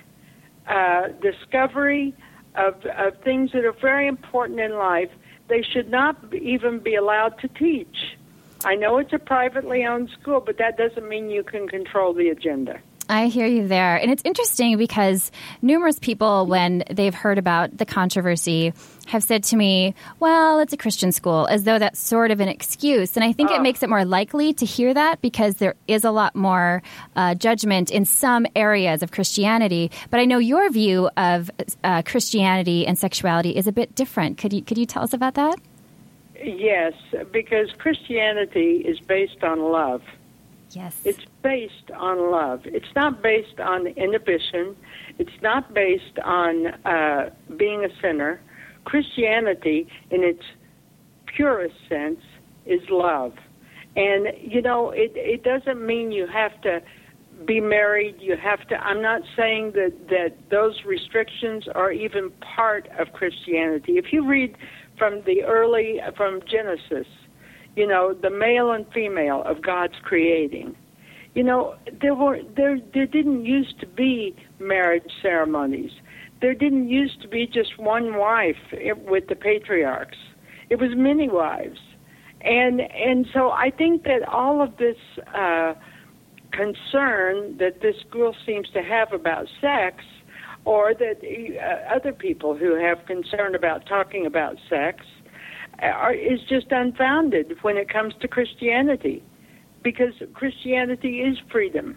uh, 0.67 1.08
discovery 1.21 2.13
of, 2.56 2.76
of 2.98 3.17
things 3.24 3.52
that 3.54 3.63
are 3.65 3.74
very 3.82 4.08
important 4.08 4.60
in 4.60 4.74
life, 4.78 5.10
they 5.47 5.62
should 5.62 5.89
not 5.89 6.17
even 6.34 6.79
be 6.79 6.95
allowed 6.95 7.39
to 7.39 7.47
teach. 7.47 8.17
I 8.63 8.75
know 8.75 8.97
it's 8.97 9.13
a 9.13 9.19
privately 9.19 9.86
owned 9.86 10.10
school, 10.19 10.39
but 10.39 10.58
that 10.58 10.77
doesn't 10.77 11.08
mean 11.08 11.29
you 11.29 11.43
can 11.43 11.67
control 11.67 12.13
the 12.13 12.29
agenda. 12.29 12.79
I 13.08 13.28
hear 13.28 13.46
you 13.46 13.68
there. 13.68 13.98
And 13.98 14.12
it's 14.12 14.24
interesting 14.26 14.78
because 14.78 15.32
numerous 15.62 16.00
people, 16.00 16.48
when 16.48 16.84
they've 16.89 17.13
heard 17.13 17.38
about 17.38 17.78
the 17.78 17.86
controversy, 17.86 18.74
have 19.08 19.24
said 19.24 19.44
to 19.46 19.56
me, 19.56 19.94
well, 20.20 20.60
it's 20.60 20.74
a 20.74 20.78
Christian 20.78 21.12
school, 21.12 21.46
as 21.48 21.63
though 21.63 21.78
that's 21.78 22.00
sort 22.00 22.32
of 22.32 22.39
an 22.39 22.48
excuse. 22.48 23.15
And 23.15 23.24
I 23.24 23.32
think 23.32 23.52
it 23.52 23.62
makes 23.62 23.84
it 23.84 23.89
more 23.89 24.06
likely 24.06 24.54
to 24.54 24.65
hear 24.65 24.94
that 24.94 25.22
because 25.22 25.56
there 25.56 25.76
is 25.88 26.04
a 26.04 26.12
lot 26.12 26.36
more 26.36 26.82
uh, 27.15 27.36
judgment 27.36 27.91
in 27.91 28.06
some 28.06 28.48
areas 28.56 29.04
of 29.04 29.12
Christianity. 29.12 29.91
But 30.10 30.20
I 30.20 30.26
know 30.26 30.39
your 30.39 30.70
view 30.72 31.10
of 31.15 31.52
uh, 31.84 32.02
Christianity 32.02 32.88
and 32.88 32.98
sexuality 32.98 33.56
is 33.56 33.68
a 33.68 33.72
bit 33.72 33.94
different. 33.94 34.39
Could 34.39 34.54
you, 34.54 34.63
could 34.63 34.80
you 34.80 34.88
tell 34.88 35.04
us 35.04 35.13
about 35.13 35.36
that? 35.36 35.60
Yes, 36.44 36.94
because 37.32 37.72
Christianity 37.78 38.84
is 38.86 39.00
based 39.00 39.44
on 39.44 39.62
love. 39.62 40.02
Yes. 40.72 41.00
It's 41.06 41.24
based 41.45 41.91
on 41.95 42.31
love. 42.31 42.62
It's 42.65 42.93
not 42.95 43.21
based 43.21 43.60
on 43.60 43.86
inhibition. 43.86 44.75
It's 45.19 45.39
not 45.43 45.75
based 45.75 46.17
on 46.23 46.53
uh, 46.84 47.29
being 47.55 47.86
a 47.86 48.01
sinner. 48.01 48.41
Christianity, 48.84 49.88
in 50.10 50.23
its 50.23 50.41
purest 51.36 51.75
sense, 51.88 52.21
is 52.65 52.81
love. 52.89 53.34
And, 53.95 54.21
you 54.41 54.62
know, 54.63 54.89
it, 54.89 55.12
it 55.15 55.43
doesn't 55.43 55.86
mean 55.86 56.12
you 56.12 56.25
have 56.25 56.60
to 56.62 56.81
be 57.45 57.62
married. 57.62 58.15
You 58.19 58.36
have 58.38 58.67
to, 58.69 58.75
I'm 58.77 59.03
not 59.03 59.21
saying 59.38 59.73
that, 59.75 59.93
that 60.10 60.31
those 60.49 60.75
restrictions 60.84 61.65
are 61.75 61.91
even 61.91 62.31
part 62.55 62.89
of 62.99 63.13
Christianity. 63.13 63.93
If 64.03 64.12
you 64.12 64.27
read 64.27 64.58
from 64.97 65.21
the 65.27 65.43
early, 65.43 65.99
from 66.17 66.41
Genesis, 66.49 67.08
you 67.75 67.86
know, 67.86 68.15
the 68.19 68.31
male 68.31 68.71
and 68.71 68.86
female 68.91 69.43
of 69.43 69.62
God's 69.62 69.99
creating. 70.03 70.75
You 71.36 71.43
know, 71.43 71.76
there 72.02 72.15
were 72.15 72.39
there 72.56 72.80
there 72.93 73.06
didn't 73.06 73.45
used 73.45 73.80
to 73.82 73.88
be 73.88 74.36
marriage 74.60 75.12
ceremonies. 75.21 75.91
There 76.41 76.54
didn't 76.54 76.88
used 76.89 77.21
to 77.21 77.28
be 77.28 77.45
just 77.45 77.78
one 77.78 78.17
wife 78.17 78.56
with 79.06 79.28
the 79.28 79.36
patriarchs. 79.36 80.17
It 80.69 80.80
was 80.80 80.91
many 80.95 81.30
wives, 81.30 81.80
and 82.41 82.80
and 82.82 83.28
so 83.34 83.52
I 83.52 83.69
think 83.69 84.04
that 84.04 84.28
all 84.28 84.62
of 84.62 84.78
this 84.78 84.98
uh, 85.34 85.74
concern 86.52 87.58
that 87.58 87.82
this 87.82 87.95
school 88.08 88.34
seems 88.45 88.69
to 88.69 88.82
have 88.82 89.12
about 89.12 89.48
sex, 89.60 90.04
or 90.63 90.93
that 90.93 91.17
uh, 91.21 91.93
other 91.93 92.13
people 92.13 92.56
who 92.56 92.76
have 92.76 93.06
concern 93.06 93.56
about 93.56 93.86
talking 93.88 94.26
about 94.26 94.56
sex, 94.69 95.06
are, 95.80 96.13
is 96.13 96.39
just 96.48 96.67
unfounded 96.71 97.58
when 97.62 97.76
it 97.76 97.89
comes 97.89 98.13
to 98.21 98.28
Christianity, 98.28 99.21
because 99.86 100.13
Christianity 100.34 101.21
is 101.21 101.38
freedom, 101.50 101.95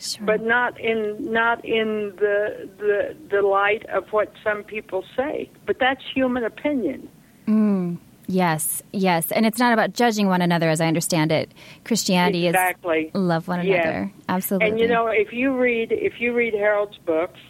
Sure. 0.00 0.26
but 0.26 0.40
not 0.42 0.80
in 0.80 1.16
not 1.30 1.62
in 1.64 2.12
the 2.18 2.68
the 2.78 3.14
the 3.30 3.42
light 3.42 3.84
of 3.90 4.08
what 4.10 4.32
some 4.42 4.64
people 4.64 5.04
say. 5.16 5.48
But 5.66 5.76
that's 5.78 6.02
human 6.14 6.42
opinion. 6.44 7.08
Mm. 7.46 7.98
Yes, 8.26 8.82
yes. 8.92 9.32
And 9.32 9.44
it's 9.44 9.58
not 9.58 9.72
about 9.72 9.92
judging 9.92 10.28
one 10.28 10.40
another, 10.40 10.70
as 10.70 10.80
I 10.80 10.86
understand 10.86 11.32
it. 11.32 11.52
Christianity 11.84 12.46
exactly. 12.46 13.10
is 13.12 13.14
love 13.14 13.46
one 13.48 13.66
Yes. 13.66 13.84
another. 13.84 14.12
Absolutely. 14.28 14.68
And 14.70 14.80
you 14.80 14.86
know, 14.88 15.08
if 15.08 15.32
you 15.32 15.54
read 15.56 15.92
if 15.92 16.14
you 16.20 16.32
read 16.32 16.54
Harold's 16.54 16.96
books, 17.04 17.40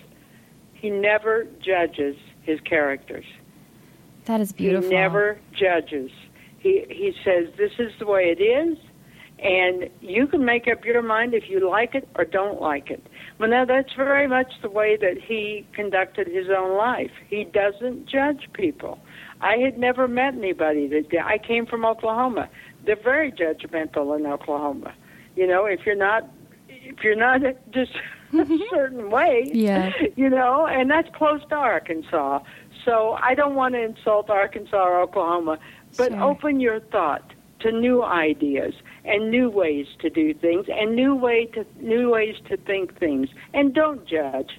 he 0.74 0.90
never 0.90 1.46
judges 1.62 2.16
his 2.42 2.58
characters. 2.62 3.26
that 4.24 4.40
is 4.40 4.52
beautiful. 4.52 4.88
He 4.90 4.96
never 4.96 5.38
judges. 5.52 6.10
He 6.58 6.84
he 6.88 7.12
says 7.24 7.44
this 7.56 7.72
is 7.78 7.92
the 8.00 8.06
way 8.06 8.24
it 8.36 8.42
is, 8.42 8.76
and 9.42 9.88
you 10.00 10.26
can 10.26 10.44
make 10.44 10.68
up 10.68 10.84
your 10.84 11.02
mind 11.02 11.32
if 11.34 11.48
you 11.48 11.66
like 11.68 11.94
it 11.94 12.06
or 12.16 12.24
don't 12.24 12.60
like 12.60 12.90
it. 12.90 13.02
Well, 13.38 13.48
now 13.48 13.64
that's 13.64 13.92
very 13.94 14.26
much 14.28 14.52
the 14.60 14.68
way 14.68 14.96
that 14.96 15.16
he 15.18 15.66
conducted 15.72 16.26
his 16.26 16.48
own 16.50 16.76
life. 16.76 17.10
He 17.28 17.44
doesn't 17.44 18.06
judge 18.06 18.48
people. 18.52 18.98
I 19.40 19.56
had 19.56 19.78
never 19.78 20.06
met 20.06 20.34
anybody 20.34 20.86
that 20.88 21.08
did. 21.08 21.20
I 21.20 21.38
came 21.38 21.64
from 21.64 21.86
Oklahoma. 21.86 22.50
They're 22.84 23.02
very 23.02 23.32
judgmental 23.32 24.18
in 24.18 24.26
Oklahoma. 24.26 24.92
You 25.36 25.46
know, 25.46 25.64
if 25.64 25.86
you're 25.86 25.94
not 25.96 26.28
if 26.68 27.02
you're 27.02 27.16
not 27.16 27.40
just 27.70 27.92
a 28.32 28.36
mm-hmm. 28.36 28.56
certain 28.70 29.10
way, 29.10 29.50
Yeah. 29.52 29.90
you 30.16 30.28
know, 30.28 30.66
and 30.66 30.90
that's 30.90 31.08
close 31.16 31.40
to 31.48 31.54
Arkansas. 31.54 32.40
So 32.84 33.12
I 33.22 33.34
don't 33.34 33.54
want 33.54 33.74
to 33.74 33.82
insult 33.82 34.28
Arkansas 34.28 34.76
or 34.76 35.00
Oklahoma, 35.00 35.58
but 35.96 36.12
Sure. 36.12 36.22
open 36.22 36.60
your 36.60 36.80
thought 36.80 37.32
to 37.60 37.72
new 37.72 38.02
ideas 38.02 38.74
and 39.04 39.30
new 39.30 39.50
ways 39.50 39.86
to 40.00 40.10
do 40.10 40.34
things 40.34 40.66
and 40.68 40.94
new 40.94 41.14
way 41.14 41.46
to 41.46 41.64
new 41.80 42.10
ways 42.10 42.36
to 42.48 42.56
think 42.56 42.98
things 42.98 43.28
and 43.54 43.74
don't 43.74 44.06
judge. 44.06 44.50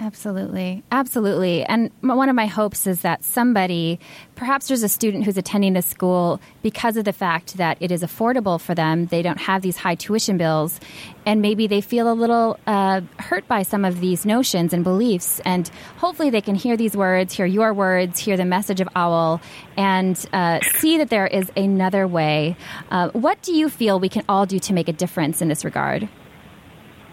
Absolutely. 0.00 0.84
Absolutely. 0.92 1.64
And 1.64 1.90
m- 2.04 2.16
one 2.16 2.28
of 2.28 2.36
my 2.36 2.46
hopes 2.46 2.86
is 2.86 3.00
that 3.00 3.24
somebody, 3.24 3.98
perhaps 4.36 4.68
there's 4.68 4.84
a 4.84 4.88
student 4.88 5.24
who's 5.24 5.36
attending 5.36 5.72
this 5.72 5.86
school 5.86 6.40
because 6.62 6.96
of 6.96 7.04
the 7.04 7.12
fact 7.12 7.56
that 7.56 7.78
it 7.80 7.90
is 7.90 8.02
affordable 8.02 8.60
for 8.60 8.74
them, 8.74 9.06
they 9.06 9.22
don't 9.22 9.40
have 9.40 9.60
these 9.62 9.76
high 9.76 9.96
tuition 9.96 10.38
bills, 10.38 10.78
and 11.26 11.42
maybe 11.42 11.66
they 11.66 11.80
feel 11.80 12.10
a 12.10 12.14
little 12.14 12.58
uh, 12.66 13.00
hurt 13.18 13.48
by 13.48 13.62
some 13.62 13.84
of 13.84 14.00
these 14.00 14.24
notions 14.24 14.72
and 14.72 14.84
beliefs. 14.84 15.40
And 15.44 15.68
hopefully 15.96 16.30
they 16.30 16.42
can 16.42 16.54
hear 16.54 16.76
these 16.76 16.96
words, 16.96 17.34
hear 17.34 17.46
your 17.46 17.74
words, 17.74 18.20
hear 18.20 18.36
the 18.36 18.44
message 18.44 18.80
of 18.80 18.88
OWL, 18.94 19.40
and 19.76 20.28
uh, 20.32 20.60
see 20.76 20.98
that 20.98 21.10
there 21.10 21.26
is 21.26 21.50
another 21.56 22.06
way. 22.06 22.56
Uh, 22.90 23.10
what 23.10 23.42
do 23.42 23.52
you 23.52 23.68
feel 23.68 23.98
we 23.98 24.08
can 24.08 24.24
all 24.28 24.46
do 24.46 24.60
to 24.60 24.72
make 24.72 24.88
a 24.88 24.92
difference 24.92 25.42
in 25.42 25.48
this 25.48 25.64
regard? 25.64 26.08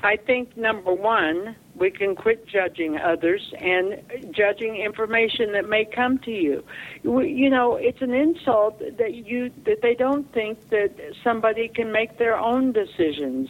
I 0.05 0.17
think 0.17 0.55
number 0.55 0.93
one, 0.93 1.55
we 1.73 1.89
can 1.89 2.15
quit 2.15 2.45
judging 2.47 2.95
others 2.99 3.41
and 3.59 4.03
judging 4.29 4.75
information 4.75 5.53
that 5.53 5.67
may 5.67 5.83
come 5.83 6.19
to 6.19 6.31
you. 6.31 6.63
You 7.03 7.49
know, 7.49 7.75
it's 7.75 8.03
an 8.03 8.13
insult 8.13 8.77
that 8.99 9.15
you 9.15 9.51
that 9.63 9.81
they 9.81 9.95
don't 9.95 10.31
think 10.31 10.69
that 10.69 10.91
somebody 11.23 11.67
can 11.67 11.91
make 11.91 12.19
their 12.19 12.37
own 12.37 12.71
decisions 12.71 13.49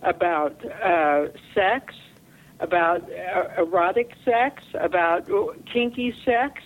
about 0.00 0.64
uh, 0.64 1.26
sex, 1.52 1.94
about 2.58 3.02
uh, 3.12 3.60
erotic 3.62 4.14
sex, 4.24 4.62
about 4.72 5.28
kinky 5.66 6.14
sex. 6.24 6.62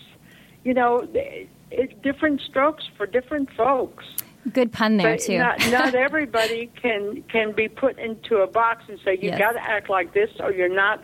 You 0.63 0.75
know, 0.75 1.09
it, 1.13 2.01
different 2.01 2.43
strokes 2.43 2.85
for 2.97 3.07
different 3.07 3.53
folks. 3.55 4.05
Good 4.53 4.73
pun 4.73 4.97
there, 4.97 5.15
But 5.17 5.21
too. 5.21 5.39
not, 5.39 5.59
not 5.71 5.95
everybody 6.09 6.71
can 6.81 7.23
can 7.29 7.53
be 7.53 7.69
put 7.69 7.99
into 7.99 8.39
a 8.39 8.47
box 8.47 8.85
and 8.89 8.99
say 9.05 9.13
you 9.15 9.29
Yes. 9.31 9.39
got 9.39 9.53
to 9.53 9.63
act 9.63 9.91
like 9.91 10.15
this 10.15 10.31
or 10.41 10.53
you're 10.53 10.69
not. 10.75 11.03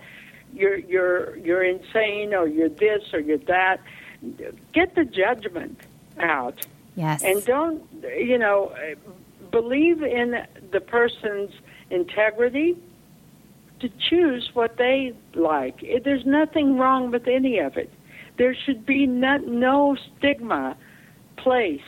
You're 0.55 0.77
you're 0.79 1.37
you're 1.37 1.63
insane 1.65 2.33
or 2.33 2.49
you're 2.49 2.71
this 2.71 3.03
or 3.13 3.21
you're 3.21 3.39
that. 3.39 3.81
Get 4.73 4.95
the 4.95 5.05
judgment 5.05 5.81
out 6.19 6.67
yes. 6.95 7.23
and 7.23 7.45
don't 7.45 7.83
you 8.17 8.39
know 8.39 8.75
believe 9.51 10.03
in 10.03 10.47
the 10.73 10.81
person's 10.81 11.51
integrity 11.91 12.77
to 13.81 13.91
choose 14.09 14.51
what 14.55 14.79
they 14.79 15.13
like. 15.35 15.85
There's 16.05 16.25
nothing 16.25 16.79
wrong 16.79 17.11
with 17.11 17.29
any 17.29 17.59
of 17.59 17.77
it. 17.77 17.93
There 18.39 18.55
should 18.55 18.87
be 18.87 19.07
not, 19.07 19.47
no 19.47 19.97
stigma 20.19 20.77
placed 21.37 21.83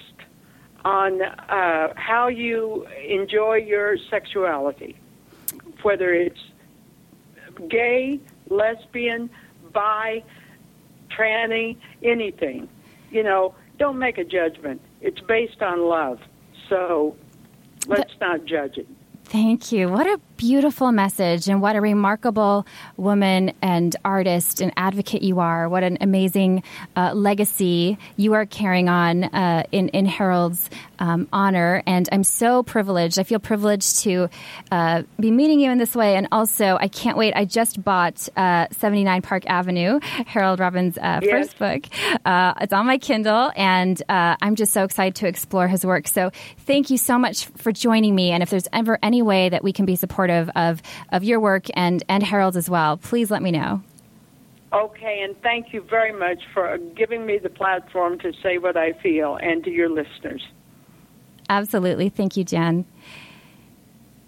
on 0.84 1.22
uh, 1.22 1.92
how 1.96 2.28
you 2.28 2.86
enjoy 3.06 3.56
your 3.56 3.96
sexuality, 4.10 4.96
whether 5.82 6.14
it's 6.14 6.40
gay, 7.68 8.20
lesbian, 8.48 9.30
bi, 9.72 10.22
tranny, 11.10 11.76
anything. 12.02 12.68
You 13.10 13.22
know, 13.22 13.54
don't 13.78 13.98
make 13.98 14.18
a 14.18 14.24
judgment. 14.24 14.80
It's 15.00 15.20
based 15.20 15.62
on 15.62 15.82
love. 15.86 16.20
So 16.68 17.16
let's 17.86 18.12
not 18.20 18.44
judge 18.44 18.78
it. 18.78 18.88
Thank 19.28 19.72
you. 19.72 19.88
What 19.90 20.06
a 20.06 20.18
beautiful 20.38 20.90
message, 20.92 21.48
and 21.48 21.60
what 21.60 21.74
a 21.76 21.80
remarkable 21.80 22.64
woman 22.96 23.52
and 23.60 23.94
artist 24.04 24.60
and 24.60 24.72
advocate 24.76 25.20
you 25.22 25.40
are. 25.40 25.68
What 25.68 25.82
an 25.82 25.98
amazing 26.00 26.62
uh, 26.96 27.12
legacy 27.12 27.98
you 28.16 28.34
are 28.34 28.46
carrying 28.46 28.88
on 28.88 29.24
uh, 29.24 29.64
in, 29.72 29.88
in 29.88 30.06
Harold's 30.06 30.70
um, 31.00 31.28
honor. 31.32 31.82
And 31.86 32.08
I'm 32.12 32.22
so 32.24 32.62
privileged. 32.62 33.18
I 33.18 33.24
feel 33.24 33.40
privileged 33.40 33.98
to 34.04 34.30
uh, 34.70 35.02
be 35.20 35.30
meeting 35.32 35.58
you 35.60 35.70
in 35.72 35.78
this 35.78 35.94
way. 35.94 36.14
And 36.14 36.28
also, 36.32 36.78
I 36.80 36.88
can't 36.88 37.18
wait. 37.18 37.34
I 37.36 37.44
just 37.44 37.82
bought 37.82 38.28
uh, 38.36 38.68
79 38.78 39.22
Park 39.22 39.42
Avenue, 39.46 39.98
Harold 40.26 40.58
Robbins' 40.60 40.96
uh, 40.96 41.20
Yes. 41.22 41.30
first 41.52 41.58
book. 41.58 41.84
Uh, 42.24 42.54
it's 42.60 42.72
on 42.72 42.86
my 42.86 42.96
Kindle, 42.98 43.50
and 43.56 44.00
uh, 44.08 44.36
I'm 44.40 44.54
just 44.54 44.72
so 44.72 44.84
excited 44.84 45.16
to 45.16 45.26
explore 45.26 45.66
his 45.68 45.84
work. 45.84 46.06
So, 46.08 46.30
thank 46.60 46.90
you 46.90 46.96
so 46.96 47.18
much 47.18 47.46
for 47.56 47.72
joining 47.72 48.14
me. 48.14 48.30
And 48.30 48.42
if 48.42 48.50
there's 48.50 48.68
ever 48.72 48.98
any 49.02 49.17
way 49.22 49.48
that 49.48 49.62
we 49.62 49.72
can 49.72 49.84
be 49.84 49.96
supportive 49.96 50.50
of 50.54 50.82
of 51.10 51.24
your 51.24 51.40
work 51.40 51.66
and 51.74 52.02
and 52.08 52.22
Harold's 52.22 52.56
as 52.56 52.68
well, 52.68 52.96
please 52.96 53.30
let 53.30 53.42
me 53.42 53.50
know. 53.50 53.82
Okay, 54.72 55.22
and 55.22 55.40
thank 55.42 55.72
you 55.72 55.80
very 55.80 56.12
much 56.12 56.42
for 56.52 56.76
giving 56.94 57.24
me 57.24 57.38
the 57.38 57.48
platform 57.48 58.18
to 58.18 58.32
say 58.42 58.58
what 58.58 58.76
I 58.76 58.92
feel 58.92 59.38
and 59.40 59.64
to 59.64 59.70
your 59.70 59.88
listeners. 59.88 60.46
Absolutely, 61.48 62.10
thank 62.10 62.36
you, 62.36 62.44
Jen. 62.44 62.84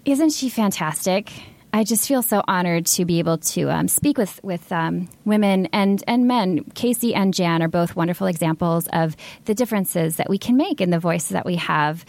Isn't 0.03 0.31
she 0.31 0.49
fantastic? 0.49 1.31
I 1.73 1.83
just 1.85 2.07
feel 2.07 2.21
so 2.21 2.43
honored 2.47 2.85
to 2.87 3.05
be 3.05 3.19
able 3.19 3.37
to 3.37 3.69
um, 3.69 3.87
speak 3.87 4.17
with 4.17 4.43
with 4.43 4.71
um, 4.71 5.09
women 5.23 5.67
and 5.67 6.03
and 6.07 6.27
men. 6.27 6.65
Casey 6.73 7.15
and 7.15 7.33
Jann 7.33 7.61
are 7.61 7.69
both 7.69 7.95
wonderful 7.95 8.27
examples 8.27 8.87
of 8.91 9.15
the 9.45 9.53
differences 9.53 10.17
that 10.17 10.29
we 10.29 10.37
can 10.37 10.57
make 10.57 10.81
in 10.81 10.89
the 10.89 10.99
voice 10.99 11.29
that 11.29 11.45
we 11.45 11.55
have. 11.55 12.03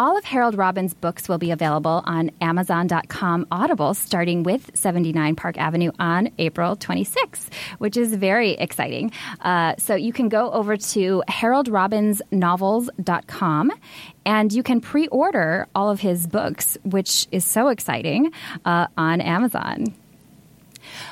All 0.00 0.16
of 0.16 0.24
Harold 0.24 0.56
Robbins' 0.56 0.94
books 0.94 1.28
will 1.28 1.36
be 1.36 1.50
available 1.50 2.02
on 2.06 2.30
Amazon.com 2.40 3.46
Audible, 3.50 3.92
starting 3.92 4.44
with 4.44 4.70
79 4.72 5.36
Park 5.36 5.58
Avenue 5.58 5.90
on 5.98 6.30
April 6.38 6.74
26th, 6.74 7.52
which 7.76 7.98
is 7.98 8.14
very 8.14 8.52
exciting. 8.52 9.12
Uh, 9.42 9.74
so 9.76 9.94
you 9.94 10.14
can 10.14 10.30
go 10.30 10.50
over 10.52 10.78
to 10.78 11.22
haroldrobbinsnovels.com 11.28 13.72
and 14.24 14.52
you 14.54 14.62
can 14.62 14.80
pre 14.80 15.06
order 15.08 15.68
all 15.74 15.90
of 15.90 16.00
his 16.00 16.26
books, 16.26 16.78
which 16.82 17.28
is 17.30 17.44
so 17.44 17.68
exciting, 17.68 18.32
uh, 18.64 18.86
on 18.96 19.20
Amazon. 19.20 19.94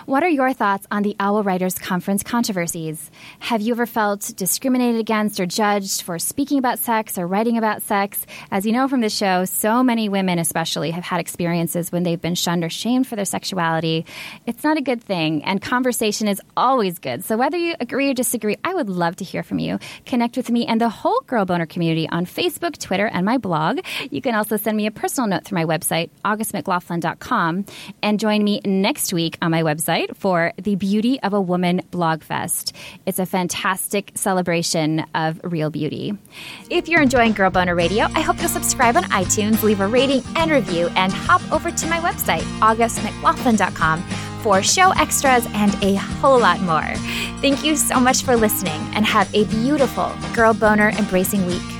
What 0.08 0.22
are 0.22 0.28
your 0.30 0.54
thoughts 0.54 0.86
on 0.90 1.02
the 1.02 1.14
Owl 1.20 1.42
Writers 1.42 1.78
Conference 1.78 2.22
controversies? 2.22 3.10
Have 3.40 3.60
you 3.60 3.74
ever 3.74 3.84
felt 3.84 4.32
discriminated 4.36 4.98
against 4.98 5.38
or 5.38 5.44
judged 5.44 6.00
for 6.00 6.18
speaking 6.18 6.58
about 6.58 6.78
sex 6.78 7.18
or 7.18 7.26
writing 7.26 7.58
about 7.58 7.82
sex? 7.82 8.24
As 8.50 8.64
you 8.64 8.72
know 8.72 8.88
from 8.88 9.02
the 9.02 9.10
show, 9.10 9.44
so 9.44 9.82
many 9.82 10.08
women, 10.08 10.38
especially, 10.38 10.92
have 10.92 11.04
had 11.04 11.20
experiences 11.20 11.92
when 11.92 12.04
they've 12.04 12.22
been 12.22 12.36
shunned 12.36 12.64
or 12.64 12.70
shamed 12.70 13.06
for 13.06 13.16
their 13.16 13.26
sexuality. 13.26 14.06
It's 14.46 14.64
not 14.64 14.78
a 14.78 14.80
good 14.80 15.04
thing, 15.04 15.44
and 15.44 15.60
conversation 15.60 16.26
is 16.26 16.40
always 16.56 16.98
good. 17.00 17.22
So, 17.22 17.36
whether 17.36 17.58
you 17.58 17.74
agree 17.78 18.08
or 18.08 18.14
disagree, 18.14 18.56
I 18.64 18.72
would 18.72 18.88
love 18.88 19.16
to 19.16 19.24
hear 19.24 19.42
from 19.42 19.58
you. 19.58 19.78
Connect 20.06 20.38
with 20.38 20.50
me 20.50 20.64
and 20.64 20.80
the 20.80 20.88
whole 20.88 21.20
Girl 21.26 21.44
Boner 21.44 21.66
community 21.66 22.08
on 22.08 22.24
Facebook, 22.24 22.78
Twitter, 22.78 23.08
and 23.08 23.26
my 23.26 23.36
blog. 23.36 23.80
You 24.10 24.22
can 24.22 24.34
also 24.34 24.56
send 24.56 24.78
me 24.78 24.86
a 24.86 24.90
personal 24.90 25.28
note 25.28 25.44
through 25.44 25.56
my 25.56 25.66
website, 25.66 26.08
augustmclaughlin.com, 26.24 27.66
and 28.02 28.18
join 28.18 28.42
me 28.42 28.62
next 28.64 29.12
week 29.12 29.36
on 29.42 29.50
my 29.50 29.60
for 30.14 30.52
the 30.56 30.74
Beauty 30.74 31.20
of 31.22 31.32
a 31.32 31.40
Woman 31.40 31.82
Blog 31.90 32.22
Fest. 32.22 32.74
It's 33.06 33.18
a 33.18 33.26
fantastic 33.26 34.12
celebration 34.14 35.04
of 35.14 35.40
real 35.44 35.70
beauty. 35.70 36.16
If 36.70 36.88
you're 36.88 37.02
enjoying 37.02 37.32
Girl 37.32 37.50
Boner 37.50 37.74
Radio, 37.74 38.04
I 38.14 38.20
hope 38.20 38.38
you'll 38.38 38.48
subscribe 38.48 38.96
on 38.96 39.04
iTunes, 39.04 39.62
leave 39.62 39.80
a 39.80 39.86
rating 39.86 40.22
and 40.36 40.50
review, 40.50 40.88
and 40.96 41.12
hop 41.12 41.42
over 41.52 41.70
to 41.70 41.86
my 41.86 41.98
website, 42.00 42.42
augustmclaughlin.com, 42.60 44.02
for 44.42 44.62
show 44.62 44.90
extras 44.92 45.46
and 45.54 45.74
a 45.82 45.94
whole 45.94 46.38
lot 46.38 46.60
more. 46.60 46.94
Thank 47.40 47.64
you 47.64 47.76
so 47.76 48.00
much 48.00 48.22
for 48.22 48.36
listening 48.36 48.80
and 48.94 49.04
have 49.04 49.32
a 49.34 49.44
beautiful 49.44 50.12
Girl 50.34 50.54
Boner 50.54 50.90
embracing 50.90 51.46
week. 51.46 51.77